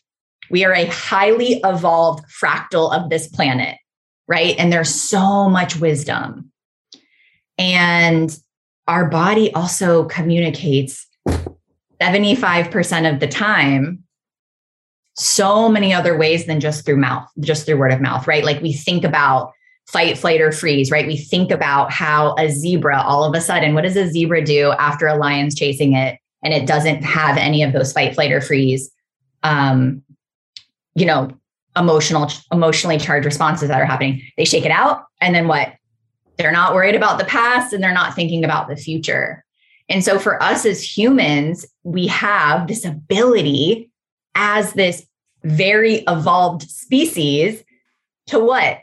[0.51, 3.77] We are a highly evolved fractal of this planet,
[4.29, 4.55] right?
[4.57, 6.51] And there's so much wisdom.
[7.57, 8.33] And
[8.87, 11.05] our body also communicates
[12.01, 14.03] 75% of the time
[15.15, 18.45] so many other ways than just through mouth, just through word of mouth, right?
[18.45, 19.51] Like we think about
[19.87, 21.05] fight, flight, or freeze, right?
[21.05, 24.71] We think about how a zebra all of a sudden, what does a zebra do
[24.79, 28.39] after a lion's chasing it and it doesn't have any of those fight, flight, or
[28.39, 28.89] freeze,
[29.43, 30.01] um,
[30.95, 31.31] you know,
[31.79, 34.21] emotional, emotionally charged responses that are happening?
[34.37, 35.05] They shake it out.
[35.21, 35.73] And then what?
[36.37, 39.43] They're not worried about the past and they're not thinking about the future.
[39.89, 43.89] And so for us as humans, we have this ability
[44.35, 45.05] as this
[45.43, 47.63] very evolved species
[48.27, 48.79] to what?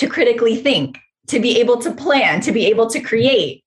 [0.00, 3.62] to critically think, to be able to plan, to be able to create.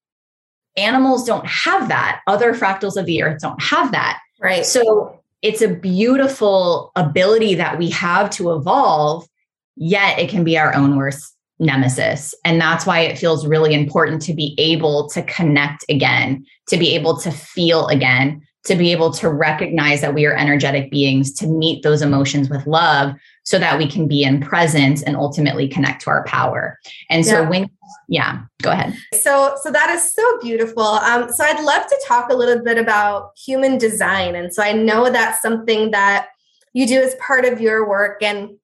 [0.76, 2.22] Animals don't have that.
[2.26, 4.20] Other fractals of the earth don't have that.
[4.41, 4.66] Right.
[4.66, 9.28] So it's a beautiful ability that we have to evolve,
[9.76, 12.34] yet it can be our own worst nemesis.
[12.44, 16.96] And that's why it feels really important to be able to connect again, to be
[16.96, 21.47] able to feel again, to be able to recognize that we are energetic beings, to
[21.47, 26.01] meet those emotions with love so that we can be in presence and ultimately connect
[26.01, 26.80] to our power.
[27.09, 27.49] And so yeah.
[27.49, 27.70] when
[28.07, 28.95] yeah, go ahead.
[29.14, 30.84] So so that is so beautiful.
[30.84, 34.36] Um, so I'd love to talk a little bit about human design.
[34.36, 36.28] And so I know that's something that
[36.74, 38.57] you do as part of your work and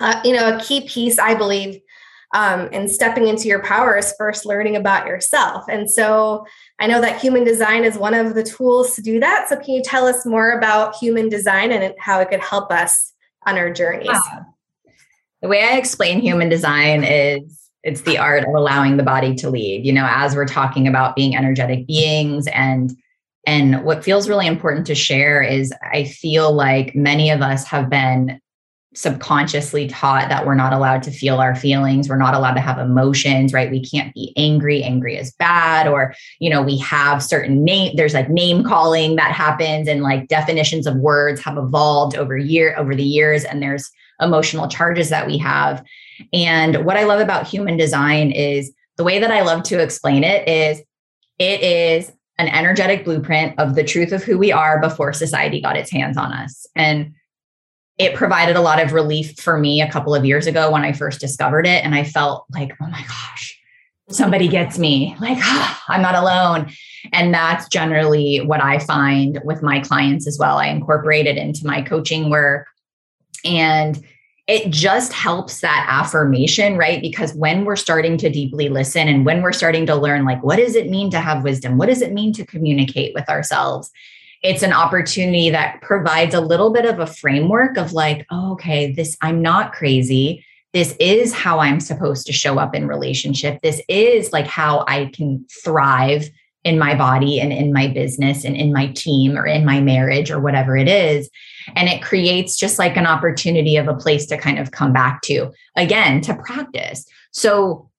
[0.00, 1.80] uh, you know a key piece I believe
[2.34, 5.64] um, and stepping into your power is first learning about yourself.
[5.68, 6.46] And so
[6.78, 9.48] I know that human design is one of the tools to do that.
[9.48, 13.14] So can you tell us more about human design and how it could help us
[13.46, 14.10] on our journeys?
[14.12, 14.42] Yeah.
[15.40, 19.48] The way I explain human design is it's the art of allowing the body to
[19.48, 19.86] lead.
[19.86, 22.90] You know, as we're talking about being energetic beings and
[23.46, 27.88] and what feels really important to share is I feel like many of us have
[27.88, 28.40] been
[28.94, 32.78] subconsciously taught that we're not allowed to feel our feelings we're not allowed to have
[32.78, 33.70] emotions right?
[33.70, 38.14] We can't be angry angry is bad or you know we have certain name there's
[38.14, 42.94] like name calling that happens and like definitions of words have evolved over year over
[42.94, 45.84] the years and there's emotional charges that we have.
[46.32, 50.24] And what i love about human design is the way that i love to explain
[50.24, 50.82] it is
[51.38, 55.76] it is an energetic blueprint of the truth of who we are before society got
[55.76, 56.66] its hands on us.
[56.76, 57.14] And
[57.98, 60.92] it provided a lot of relief for me a couple of years ago when I
[60.92, 61.84] first discovered it.
[61.84, 63.60] And I felt like, oh my gosh,
[64.08, 65.16] somebody gets me.
[65.20, 65.38] Like,
[65.88, 66.70] I'm not alone.
[67.12, 70.58] And that's generally what I find with my clients as well.
[70.58, 72.68] I incorporate it into my coaching work.
[73.44, 74.02] And
[74.46, 77.02] it just helps that affirmation, right?
[77.02, 80.56] Because when we're starting to deeply listen and when we're starting to learn, like, what
[80.56, 81.76] does it mean to have wisdom?
[81.76, 83.90] What does it mean to communicate with ourselves?
[84.42, 88.92] It's an opportunity that provides a little bit of a framework of like, oh, okay,
[88.92, 90.44] this, I'm not crazy.
[90.72, 93.60] This is how I'm supposed to show up in relationship.
[93.62, 96.28] This is like how I can thrive
[96.64, 100.30] in my body and in my business and in my team or in my marriage
[100.30, 101.30] or whatever it is.
[101.74, 105.22] And it creates just like an opportunity of a place to kind of come back
[105.22, 107.06] to again to practice.
[107.30, 107.90] So,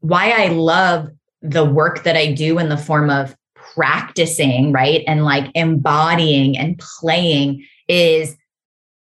[0.00, 1.10] why I love
[1.42, 3.36] the work that I do in the form of
[3.74, 5.02] practicing, right?
[5.06, 8.36] And like embodying and playing is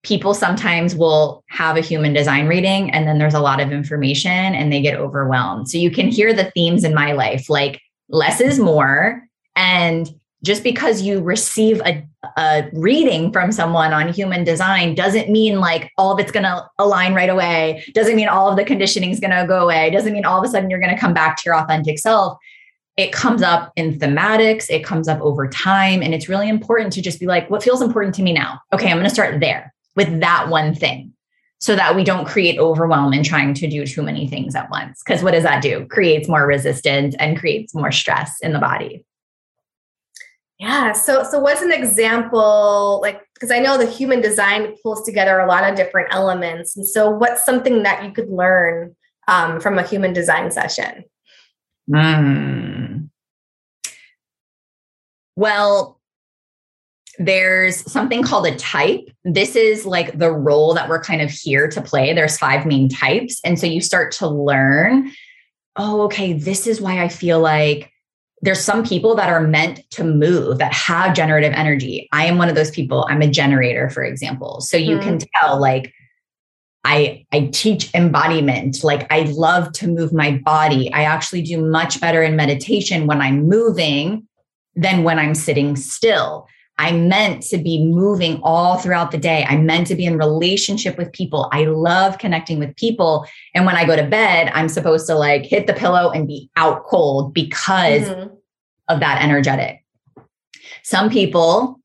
[0.04, 4.30] people sometimes will have a human design reading and then there's a lot of information
[4.32, 5.70] and they get overwhelmed.
[5.70, 9.22] So you can hear the themes in my life like less is more.
[9.56, 10.10] And
[10.42, 12.02] just because you receive a,
[12.38, 16.66] a reading from someone on human design doesn't mean like all of it's going to
[16.80, 20.14] align right away, doesn't mean all of the conditioning is going to go away, doesn't
[20.14, 22.38] mean all of a sudden you're going to come back to your authentic self
[23.00, 26.04] it comes up in thematics, it comes up over time.
[26.04, 28.60] And it's really important to just be like, what feels important to me now?
[28.74, 31.14] Okay, I'm going to start there with that one thing
[31.60, 35.02] so that we don't create overwhelm in trying to do too many things at once.
[35.02, 35.86] Because what does that do?
[35.86, 39.06] Creates more resistance and creates more stress in the body.
[40.58, 40.92] Yeah.
[40.92, 43.22] So, so what's an example like?
[43.34, 47.10] Because I know the human design pulls together a lot of different elements, and so
[47.10, 48.94] what's something that you could learn
[49.30, 51.06] um, from a human design session?
[51.90, 52.89] Mm.
[55.40, 56.02] Well,
[57.18, 59.10] there's something called a type.
[59.24, 62.14] This is like the role that we're kind of here to play.
[62.14, 63.40] There's five main types.
[63.46, 65.14] And so you start to learn,
[65.78, 67.90] oh, okay, this is why I feel like
[68.42, 72.10] there's some people that are meant to move that have generative energy.
[72.12, 73.08] I am one of those people.
[73.10, 74.60] I'm a generator, for example.
[74.60, 75.94] So you mm can tell, like,
[76.84, 78.84] I I teach embodiment.
[78.84, 80.92] Like I love to move my body.
[80.94, 84.29] I actually do much better in meditation when I'm moving
[84.76, 86.48] than when I'm sitting still.
[86.80, 89.46] I'm meant to be moving all throughout the day.
[89.50, 91.50] I'm meant to be in relationship with people.
[91.52, 93.26] I love connecting with people.
[93.54, 96.50] And when I go to bed, I'm supposed to like hit the pillow and be
[96.56, 98.34] out cold because mm-hmm.
[98.88, 99.84] of that energetic.
[100.84, 101.82] Some people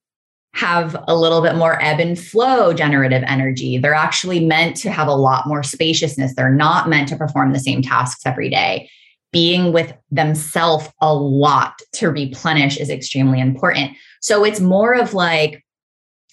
[0.54, 3.76] have a little bit more ebb and flow generative energy.
[3.76, 6.36] They're actually meant to have a lot more spaciousness.
[6.36, 8.88] They're not meant to perform the same tasks every day.
[9.34, 13.96] Being with themselves a lot to replenish is extremely important.
[14.22, 15.62] So it's more of like,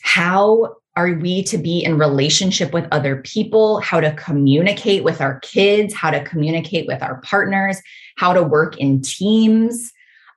[0.03, 5.39] how are we to be in relationship with other people, how to communicate with our
[5.39, 7.81] kids, how to communicate with our partners,
[8.17, 9.91] how to work in teams.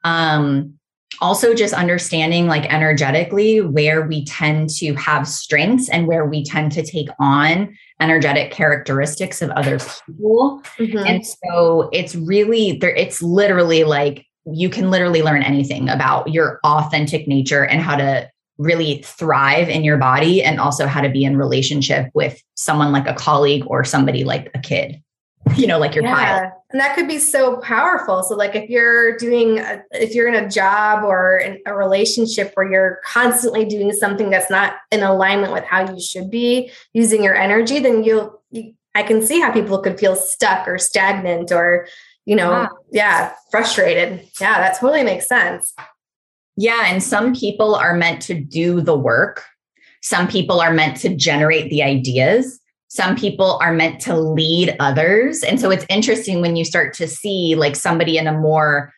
[0.05, 0.75] Um,
[1.21, 6.73] also just understanding like energetically where we tend to have strengths and where we tend
[6.73, 10.99] to take on energetic characteristics of other people mm-hmm.
[10.99, 16.61] and so it's really there it's literally like you can literally learn anything about your
[16.65, 21.25] authentic nature and how to really thrive in your body and also how to be
[21.25, 25.03] in relationship with someone like a colleague or somebody like a kid
[25.57, 26.15] you know like your yeah.
[26.15, 28.25] child and that could be so powerful.
[28.25, 32.51] So like if you're doing a, if you're in a job or in a relationship
[32.55, 37.23] where you're constantly doing something that's not in alignment with how you should be using
[37.23, 41.53] your energy then you'll you, i can see how people could feel stuck or stagnant
[41.53, 41.87] or
[42.25, 44.29] you know yeah frustrated.
[44.41, 45.75] Yeah that totally makes sense.
[46.57, 49.45] Yeah and some people are meant to do the work.
[50.03, 52.59] Some people are meant to generate the ideas
[52.95, 55.43] some people are meant to lead others.
[55.43, 58.93] And so it's interesting when you start to see like somebody in a more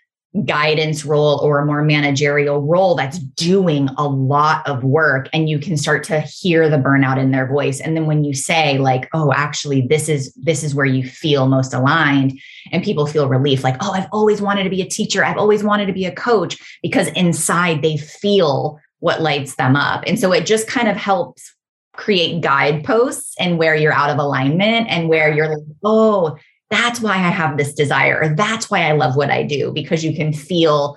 [0.44, 5.58] guidance role or a more managerial role that's doing a lot of work and you
[5.58, 7.80] can start to hear the burnout in their voice.
[7.80, 11.48] And then when you say like oh actually this is this is where you feel
[11.48, 12.38] most aligned
[12.72, 15.24] and people feel relief like oh I've always wanted to be a teacher.
[15.24, 20.04] I've always wanted to be a coach because inside they feel what lights them up.
[20.06, 21.55] And so it just kind of helps
[21.96, 26.36] create guideposts and where you're out of alignment and where you're like, oh,
[26.70, 30.04] that's why I have this desire, or that's why I love what I do, because
[30.04, 30.96] you can feel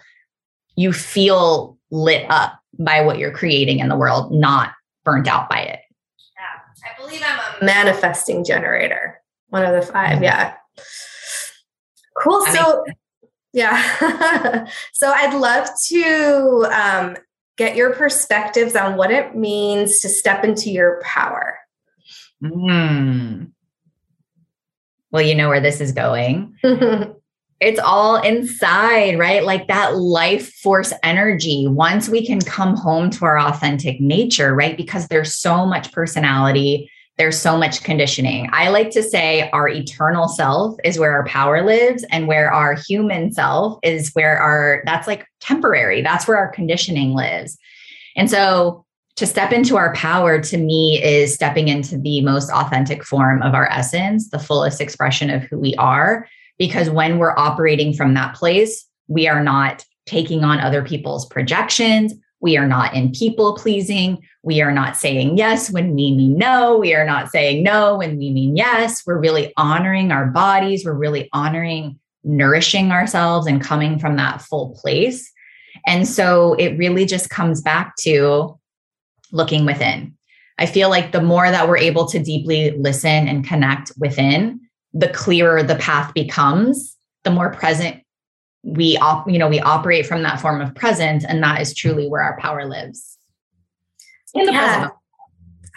[0.76, 4.72] you feel lit up by what you're creating in the world, not
[5.04, 5.80] burnt out by it.
[6.38, 6.90] Yeah.
[6.90, 9.22] I believe I'm a manifesting generator.
[9.50, 10.24] One of the 5 mm-hmm.
[10.24, 10.54] Yeah.
[12.18, 12.46] Cool.
[12.48, 12.86] so
[13.52, 14.68] yeah.
[14.94, 17.18] so I'd love to um,
[17.60, 21.60] get your perspectives on what it means to step into your power.
[22.42, 23.52] Mm.
[25.12, 26.56] Well, you know where this is going.
[27.60, 29.44] it's all inside, right?
[29.44, 31.68] Like that life force energy.
[31.68, 34.78] Once we can come home to our authentic nature, right?
[34.78, 36.90] Because there's so much personality
[37.20, 38.50] there's so much conditioning.
[38.54, 42.74] I like to say our eternal self is where our power lives, and where our
[42.74, 46.02] human self is where our that's like temporary.
[46.02, 47.58] That's where our conditioning lives.
[48.16, 48.86] And so
[49.18, 53.54] to step into our power to me is stepping into the most authentic form of
[53.54, 56.26] our essence, the fullest expression of who we are.
[56.58, 62.14] Because when we're operating from that place, we are not taking on other people's projections.
[62.42, 64.26] We are not in people pleasing.
[64.44, 66.78] We are not saying yes when we mean no.
[66.78, 69.04] We are not saying no when we mean yes.
[69.06, 70.86] We're really honoring our bodies.
[70.86, 75.32] We're really honoring nourishing ourselves and coming from that full place.
[75.86, 78.58] And so it really just comes back to
[79.32, 80.16] looking within.
[80.58, 84.60] I feel like the more that we're able to deeply listen and connect within,
[84.94, 88.02] the clearer the path becomes, the more present
[88.64, 92.08] we op, you know we operate from that form of presence and that is truly
[92.08, 93.18] where our power lives
[94.34, 94.76] in the yeah.
[94.76, 94.94] present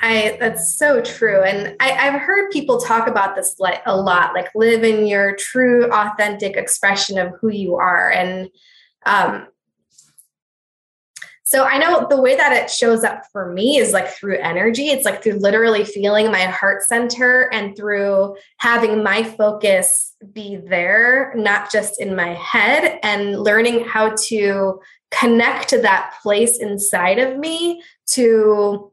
[0.03, 1.43] I that's so true.
[1.43, 5.37] And I, have heard people talk about this like a lot, like live in your
[5.37, 8.11] true, authentic expression of who you are.
[8.11, 8.49] And
[9.07, 9.47] um,
[11.53, 14.89] so I know the way that it shows up for me is like through energy.
[14.89, 21.31] It's like through literally feeling my heart center and through having my focus be there,
[21.37, 24.81] not just in my head, and learning how to
[25.11, 28.91] connect to that place inside of me to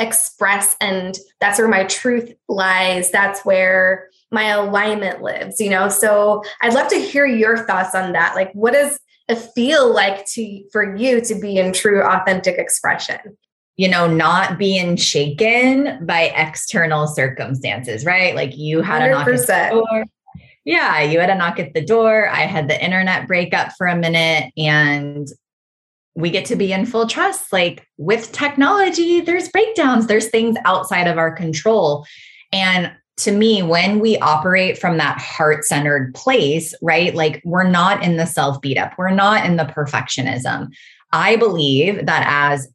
[0.00, 0.76] express.
[0.80, 3.12] And that's where my truth lies.
[3.12, 5.88] That's where my alignment lives, you know?
[5.88, 8.34] So I'd love to hear your thoughts on that.
[8.34, 8.98] Like, what is
[9.36, 13.18] feel like to for you to be in true authentic expression.
[13.76, 18.34] You know not being shaken by external circumstances right?
[18.34, 19.04] Like you had 100%.
[19.04, 20.04] a knock at the door.
[20.64, 22.28] Yeah you had a knock at the door.
[22.28, 25.28] I had the internet break up for a minute and
[26.14, 27.52] we get to be in full trust.
[27.52, 30.06] Like with technology there's breakdowns.
[30.06, 32.06] There's things outside of our control.
[32.50, 37.14] And to me, when we operate from that heart centered place, right?
[37.14, 40.68] Like we're not in the self beat up, we're not in the perfectionism.
[41.12, 42.68] I believe that as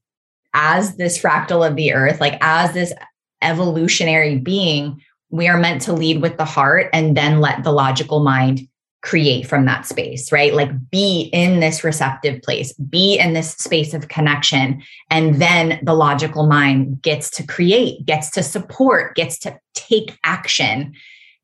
[0.53, 2.93] as this fractal of the earth, like as this
[3.41, 8.23] evolutionary being, we are meant to lead with the heart and then let the logical
[8.23, 8.67] mind
[9.03, 10.53] create from that space, right?
[10.53, 14.81] Like be in this receptive place, be in this space of connection.
[15.09, 20.93] And then the logical mind gets to create, gets to support, gets to take action,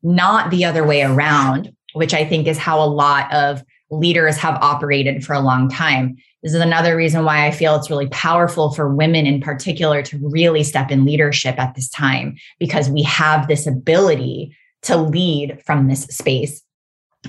[0.02, 4.56] not the other way around, which I think is how a lot of leaders have
[4.62, 6.16] operated for a long time.
[6.42, 10.18] This is another reason why I feel it's really powerful for women in particular to
[10.22, 15.88] really step in leadership at this time, because we have this ability to lead from
[15.88, 16.62] this space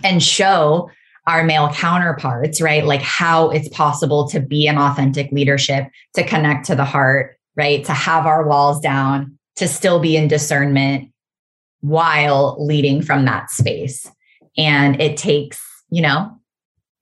[0.04, 0.90] and show
[1.28, 2.86] our male counterparts, right?
[2.86, 7.84] Like how it's possible to be an authentic leadership, to connect to the heart, right?
[7.86, 11.12] To have our walls down, to still be in discernment
[11.82, 14.10] while leading from that space.
[14.58, 16.38] And it takes, you know,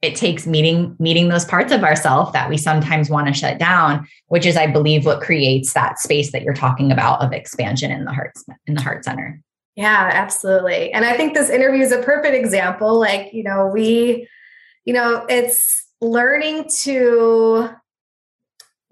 [0.01, 4.07] it takes meeting meeting those parts of ourselves that we sometimes want to shut down,
[4.27, 8.05] which is I believe what creates that space that you're talking about of expansion in
[8.05, 8.31] the heart
[8.65, 9.41] in the heart center.
[9.79, 10.91] Yeah, absolutely.
[10.91, 12.99] And I think this interview is a perfect example.
[12.99, 14.27] Like, you know, we,
[14.83, 17.69] you know, it's learning to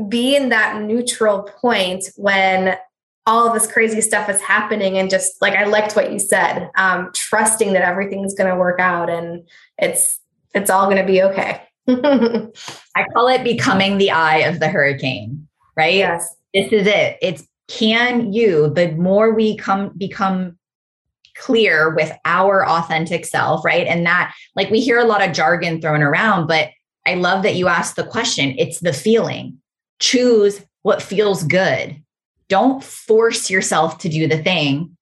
[0.07, 2.77] be in that neutral point when
[3.25, 6.69] all of this crazy stuff is happening and just like i liked what you said
[6.75, 9.45] um, trusting that everything's going to work out and
[9.79, 10.19] it's
[10.53, 11.63] it's all going to be okay
[12.95, 17.47] i call it becoming the eye of the hurricane right yes this is it it's
[17.67, 20.57] can you, the more we come become
[21.39, 23.87] clear with our authentic self, right?
[23.87, 26.69] And that, like, we hear a lot of jargon thrown around, but
[27.05, 28.55] I love that you asked the question.
[28.57, 29.59] It's the feeling.
[29.99, 32.01] Choose what feels good.
[32.49, 34.97] Don't force yourself to do the thing.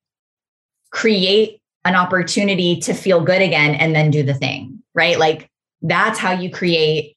[0.91, 5.19] Create an opportunity to feel good again and then do the thing, right?
[5.19, 5.49] Like,
[5.81, 7.14] that's how you create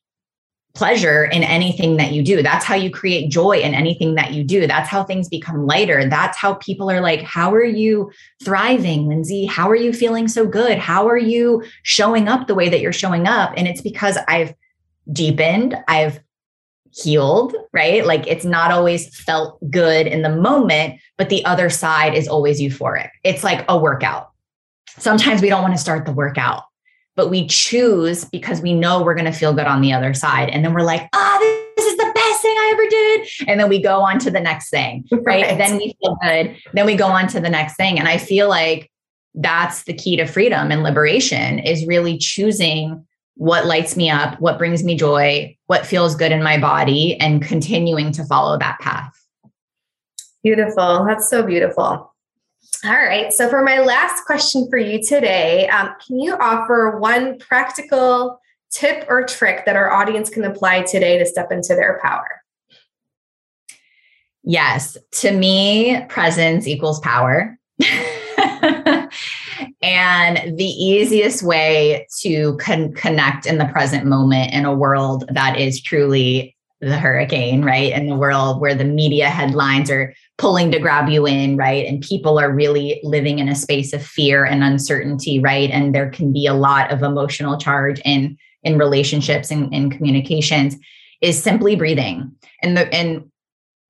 [0.79, 2.41] pleasure in anything that you do.
[2.41, 4.69] That's how you create joy in anything that you do.
[4.69, 6.09] That's how things become lighter.
[6.09, 8.13] That's how people are like, How are you
[8.45, 9.45] thriving, Lindsay?
[9.45, 10.79] How are you feeling so good?
[10.79, 13.53] How are you showing up the way that you're showing up?
[13.57, 14.55] And it's because I've
[15.13, 16.21] deepened, I've
[16.93, 18.07] healed, right?
[18.07, 22.61] Like it's not always felt good in the moment, but the other side is always
[22.61, 23.11] euphoric.
[23.25, 24.31] It's like a workout.
[24.97, 26.63] Sometimes we don't want to start the workout
[27.19, 30.49] but we choose because we know we're going to feel good on the other side.
[30.51, 33.49] And then we're like, ah, oh, this is the best thing I ever did.
[33.49, 35.45] And then we go on to the next thing, right?
[35.45, 35.59] right?
[35.59, 36.57] Then we feel good.
[36.75, 37.99] Then we go on to the next thing.
[37.99, 38.89] And I feel like
[39.35, 43.05] that's the key to freedom and liberation is really choosing
[43.35, 47.43] what lights me up, what brings me joy, what feels good in my body, and
[47.43, 49.13] continuing to follow that path.
[50.45, 51.05] Beautiful.
[51.05, 52.15] That's so beautiful.
[52.85, 53.33] All right.
[53.33, 58.41] So, for my last question for you today, um, can you offer one practical
[58.71, 62.43] tip or trick that our audience can apply today to step into their power?
[64.45, 64.97] Yes.
[65.21, 67.59] To me, presence equals power.
[69.83, 75.59] and the easiest way to con- connect in the present moment in a world that
[75.59, 77.93] is truly the hurricane, right?
[77.93, 81.85] In the world where the media headlines are pulling to grab you in, right?
[81.87, 85.71] And people are really living in a space of fear and uncertainty, right?
[85.71, 90.77] And there can be a lot of emotional charge in in relationships and in communications
[91.21, 92.33] is simply breathing.
[92.63, 93.31] And the and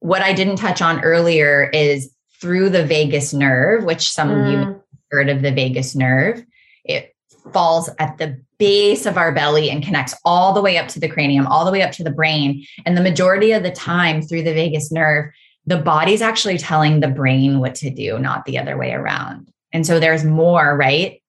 [0.01, 2.11] what I didn't touch on earlier is
[2.41, 4.41] through the vagus nerve, which some mm.
[4.41, 4.83] of you mm.
[5.11, 6.43] heard of the vagus nerve.
[6.85, 7.15] It
[7.53, 11.09] falls at the base of our belly and connects all the way up to the
[11.09, 12.65] cranium, all the way up to the brain.
[12.85, 15.33] And the majority of the time through the vagus nerve,
[15.67, 19.53] the body's actually telling the brain what to do, not the other way around.
[19.73, 21.23] And so there's more, right?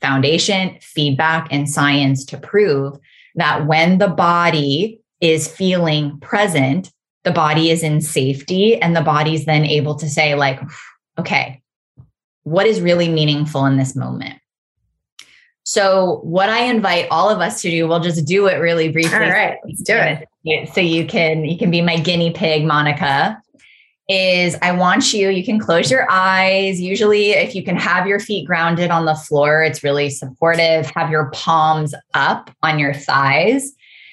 [0.00, 2.98] Foundation, feedback, and science to prove
[3.34, 6.92] that when the body is feeling present,
[7.24, 10.60] the body is in safety and the body's then able to say, like,
[11.18, 11.60] okay,
[12.44, 14.38] what is really meaningful in this moment?
[15.68, 19.18] So, what I invite all of us to do, we'll just do it really briefly.
[19.18, 20.26] All right, let's do it.
[20.72, 23.38] So you can you can be my guinea pig, Monica
[24.08, 26.80] is I want you, you can close your eyes.
[26.80, 30.86] Usually, if you can have your feet grounded on the floor, it's really supportive.
[30.96, 33.70] Have your palms up on your thighs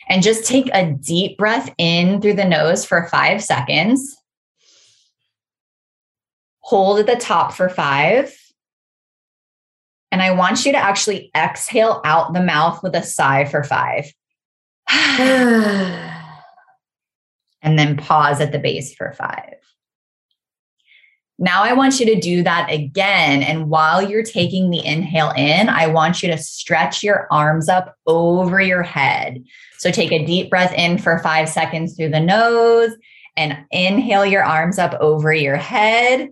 [0.10, 4.14] and just take a deep breath in through the nose for five seconds.
[6.60, 8.36] Hold at the top for five.
[10.16, 14.06] And I want you to actually exhale out the mouth with a sigh for five.
[14.90, 16.08] and
[17.62, 19.56] then pause at the base for five.
[21.38, 23.44] Now I want you to do that again.
[23.44, 27.94] And while you're taking the inhale in, I want you to stretch your arms up
[28.08, 29.44] over your head.
[29.80, 32.92] So take a deep breath in for five seconds through the nose
[33.36, 36.30] and inhale your arms up over your head.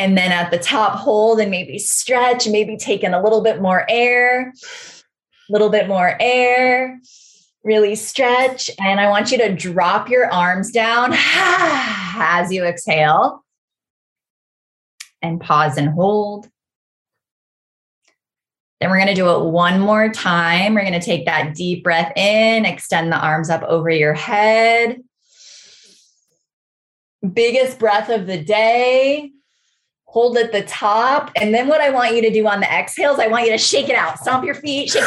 [0.00, 3.60] And then at the top, hold and maybe stretch, maybe take in a little bit
[3.60, 6.98] more air, a little bit more air
[7.64, 8.70] really stretch.
[8.78, 13.44] And I want you to drop your arms down as you exhale
[15.22, 16.48] and pause and hold.
[18.80, 20.74] Then we're going to do it one more time.
[20.74, 25.02] We're going to take that deep breath in, extend the arms up over your head.
[27.34, 29.32] Biggest breath of the day.
[30.10, 31.30] Hold at the top.
[31.36, 33.58] And then what I want you to do on the exhales, I want you to
[33.58, 34.18] shake it out.
[34.18, 35.04] Stomp your feet, shake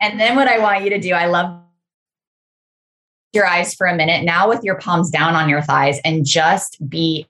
[0.00, 1.60] and then what I want you to do, I love
[3.32, 6.76] your eyes for a minute now with your palms down on your thighs and just
[6.88, 7.26] be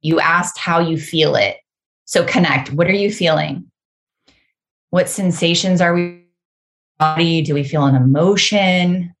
[0.00, 1.58] you asked how you feel it.
[2.06, 2.72] So connect.
[2.72, 3.70] What are you feeling?
[4.90, 6.24] What sensations are we
[6.98, 7.42] body?
[7.42, 9.14] Do we feel an emotion?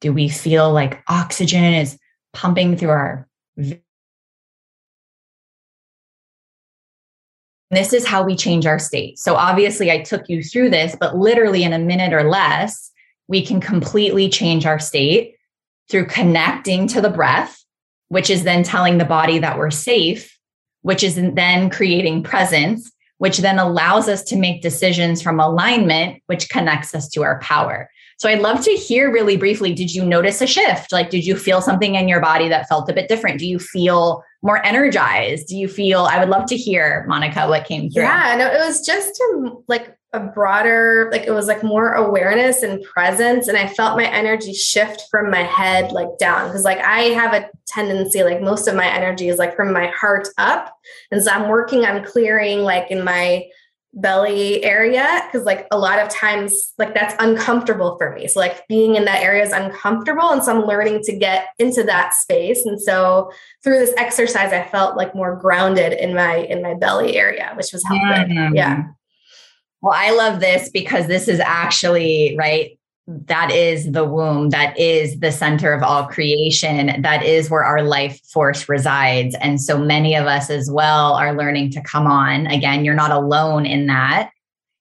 [0.00, 1.98] Do we feel like oxygen is
[2.32, 3.28] pumping through our
[7.70, 9.18] This is how we change our state.
[9.18, 12.90] So, obviously, I took you through this, but literally in a minute or less,
[13.28, 15.34] we can completely change our state
[15.90, 17.62] through connecting to the breath,
[18.08, 20.38] which is then telling the body that we're safe,
[20.82, 26.48] which is then creating presence, which then allows us to make decisions from alignment, which
[26.48, 27.90] connects us to our power.
[28.18, 30.92] So I'd love to hear really briefly did you notice a shift?
[30.92, 33.38] Like, did you feel something in your body that felt a bit different?
[33.38, 35.46] Do you feel more energized?
[35.46, 38.02] Do you feel, I would love to hear, Monica, what came through.
[38.02, 42.62] Yeah, no, it was just a, like a broader, like it was like more awareness
[42.62, 43.46] and presence.
[43.46, 46.50] And I felt my energy shift from my head like down.
[46.50, 49.88] Cause like I have a tendency, like most of my energy is like from my
[49.88, 50.74] heart up.
[51.12, 53.44] And so I'm working on clearing like in my
[53.94, 58.28] belly area because like a lot of times like that's uncomfortable for me.
[58.28, 61.82] So like being in that area is uncomfortable and so i'm learning to get into
[61.84, 62.64] that space.
[62.66, 63.32] And so
[63.64, 67.72] through this exercise i felt like more grounded in my in my belly area which
[67.72, 68.08] was helpful.
[68.08, 68.54] Mm-hmm.
[68.54, 68.84] yeah
[69.80, 72.77] well i love this because this is actually right
[73.08, 74.50] that is the womb.
[74.50, 77.00] That is the center of all creation.
[77.00, 79.34] That is where our life force resides.
[79.40, 82.46] And so many of us as well are learning to come on.
[82.46, 84.30] Again you're not alone in that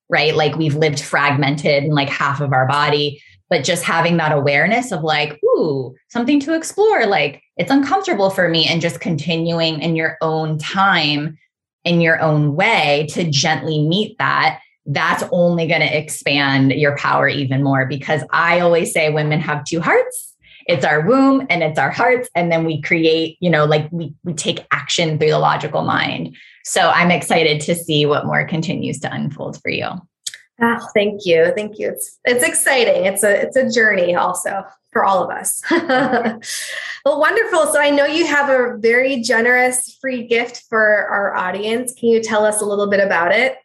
[0.09, 0.35] right?
[0.35, 4.91] Like we've lived fragmented in like half of our body but just having that awareness
[4.91, 9.95] of like ooh something to explore like it's uncomfortable for me and just continuing in
[9.95, 11.37] your own time
[11.83, 17.27] in your own way to gently meet that that's only going to expand your power
[17.27, 20.35] even more because I always say women have two hearts.
[20.65, 22.29] It's our womb and it's our hearts.
[22.35, 26.35] And then we create, you know, like we, we take action through the logical mind.
[26.63, 29.87] So I'm excited to see what more continues to unfold for you.
[30.59, 31.53] Oh, thank you.
[31.55, 31.89] Thank you.
[31.89, 33.05] It's it's exciting.
[33.05, 35.61] It's a it's a journey also for all of us.
[37.05, 37.71] well, wonderful.
[37.71, 41.93] So I know you have a very generous free gift for our audience.
[41.93, 43.57] Can you tell us a little bit about it?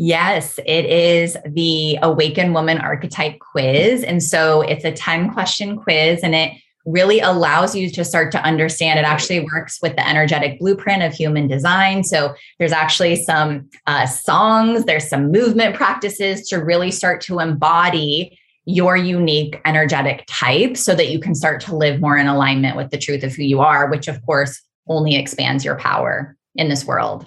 [0.00, 4.04] Yes, it is the Awaken Woman Archetype Quiz.
[4.04, 6.52] And so it's a 10 question quiz and it
[6.86, 9.00] really allows you to start to understand.
[9.00, 12.04] It actually works with the energetic blueprint of human design.
[12.04, 18.38] So there's actually some uh, songs there's some movement practices to really start to embody
[18.66, 22.90] your unique energetic type so that you can start to live more in alignment with
[22.90, 26.84] the truth of who you are which of course only expands your power in this
[26.84, 27.26] world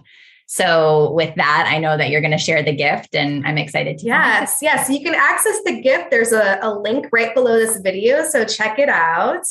[0.54, 3.98] so with that, I know that you're going to share the gift and I'm excited
[4.00, 4.06] to.
[4.06, 4.90] Yes, yes.
[4.90, 6.12] You can access the gift.
[6.12, 8.26] There's a, a link right below this video.
[8.26, 9.46] So check it out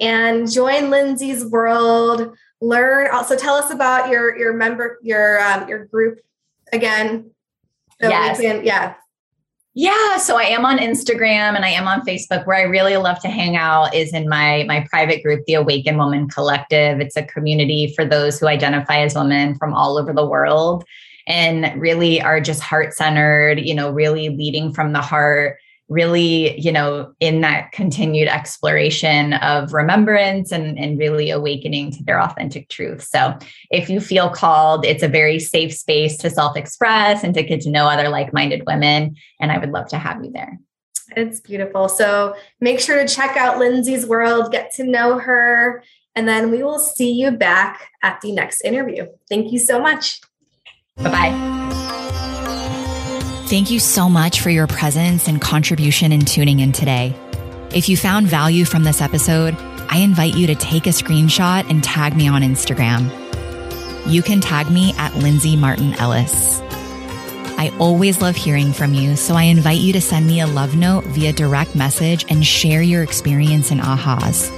[0.00, 2.34] and join Lindsay's world.
[2.62, 6.18] Learn also tell us about your your member your um, your group
[6.72, 7.30] again.
[8.00, 8.40] So yes.
[8.40, 8.94] Can, yeah.
[9.80, 12.44] Yeah, so I am on Instagram and I am on Facebook.
[12.48, 15.96] Where I really love to hang out is in my my private group, the Awaken
[15.96, 16.98] Woman Collective.
[16.98, 20.84] It's a community for those who identify as women from all over the world
[21.28, 26.70] and really are just heart centered, you know, really leading from the heart really, you
[26.70, 33.02] know, in that continued exploration of remembrance and, and really awakening to their authentic truth.
[33.02, 33.38] So
[33.70, 37.70] if you feel called, it's a very safe space to self-express and to get to
[37.70, 39.16] know other like-minded women.
[39.40, 40.58] And I would love to have you there.
[41.16, 41.88] It's beautiful.
[41.88, 45.82] So make sure to check out Lindsay's world, get to know her,
[46.14, 49.06] and then we will see you back at the next interview.
[49.28, 50.20] Thank you so much.
[50.96, 51.87] Bye bye.
[53.48, 57.16] Thank you so much for your presence and contribution in tuning in today.
[57.74, 59.56] If you found value from this episode,
[59.88, 63.08] I invite you to take a screenshot and tag me on Instagram.
[64.06, 66.60] You can tag me at Lindsay Marten Ellis.
[67.56, 70.76] I always love hearing from you, so I invite you to send me a love
[70.76, 74.50] note via direct message and share your experience and ahas.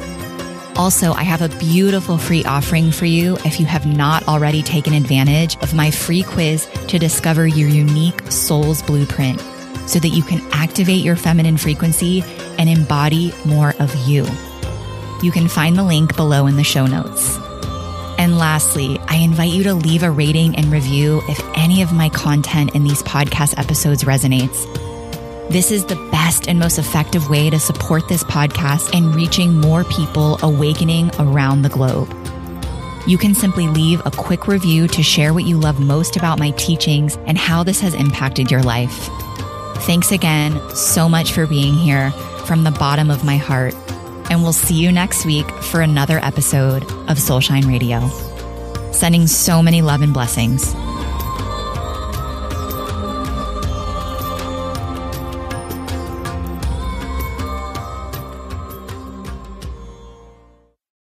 [0.77, 4.95] Also, I have a beautiful free offering for you if you have not already taken
[4.95, 9.41] advantage of my free quiz to discover your unique soul's blueprint
[9.87, 12.23] so that you can activate your feminine frequency
[12.59, 14.27] and embody more of you.
[15.23, 17.37] You can find the link below in the show notes.
[18.17, 22.09] And lastly, I invite you to leave a rating and review if any of my
[22.11, 24.67] content in these podcast episodes resonates.
[25.51, 29.83] This is the best and most effective way to support this podcast and reaching more
[29.83, 32.09] people awakening around the globe.
[33.05, 36.53] You can simply leave a quick review to share what you love most about my
[36.53, 39.09] teachings and how this has impacted your life.
[39.79, 42.13] Thanks again so much for being here
[42.47, 43.75] from the bottom of my heart.
[44.31, 48.09] And we'll see you next week for another episode of Soulshine Radio.
[48.93, 50.73] Sending so many love and blessings.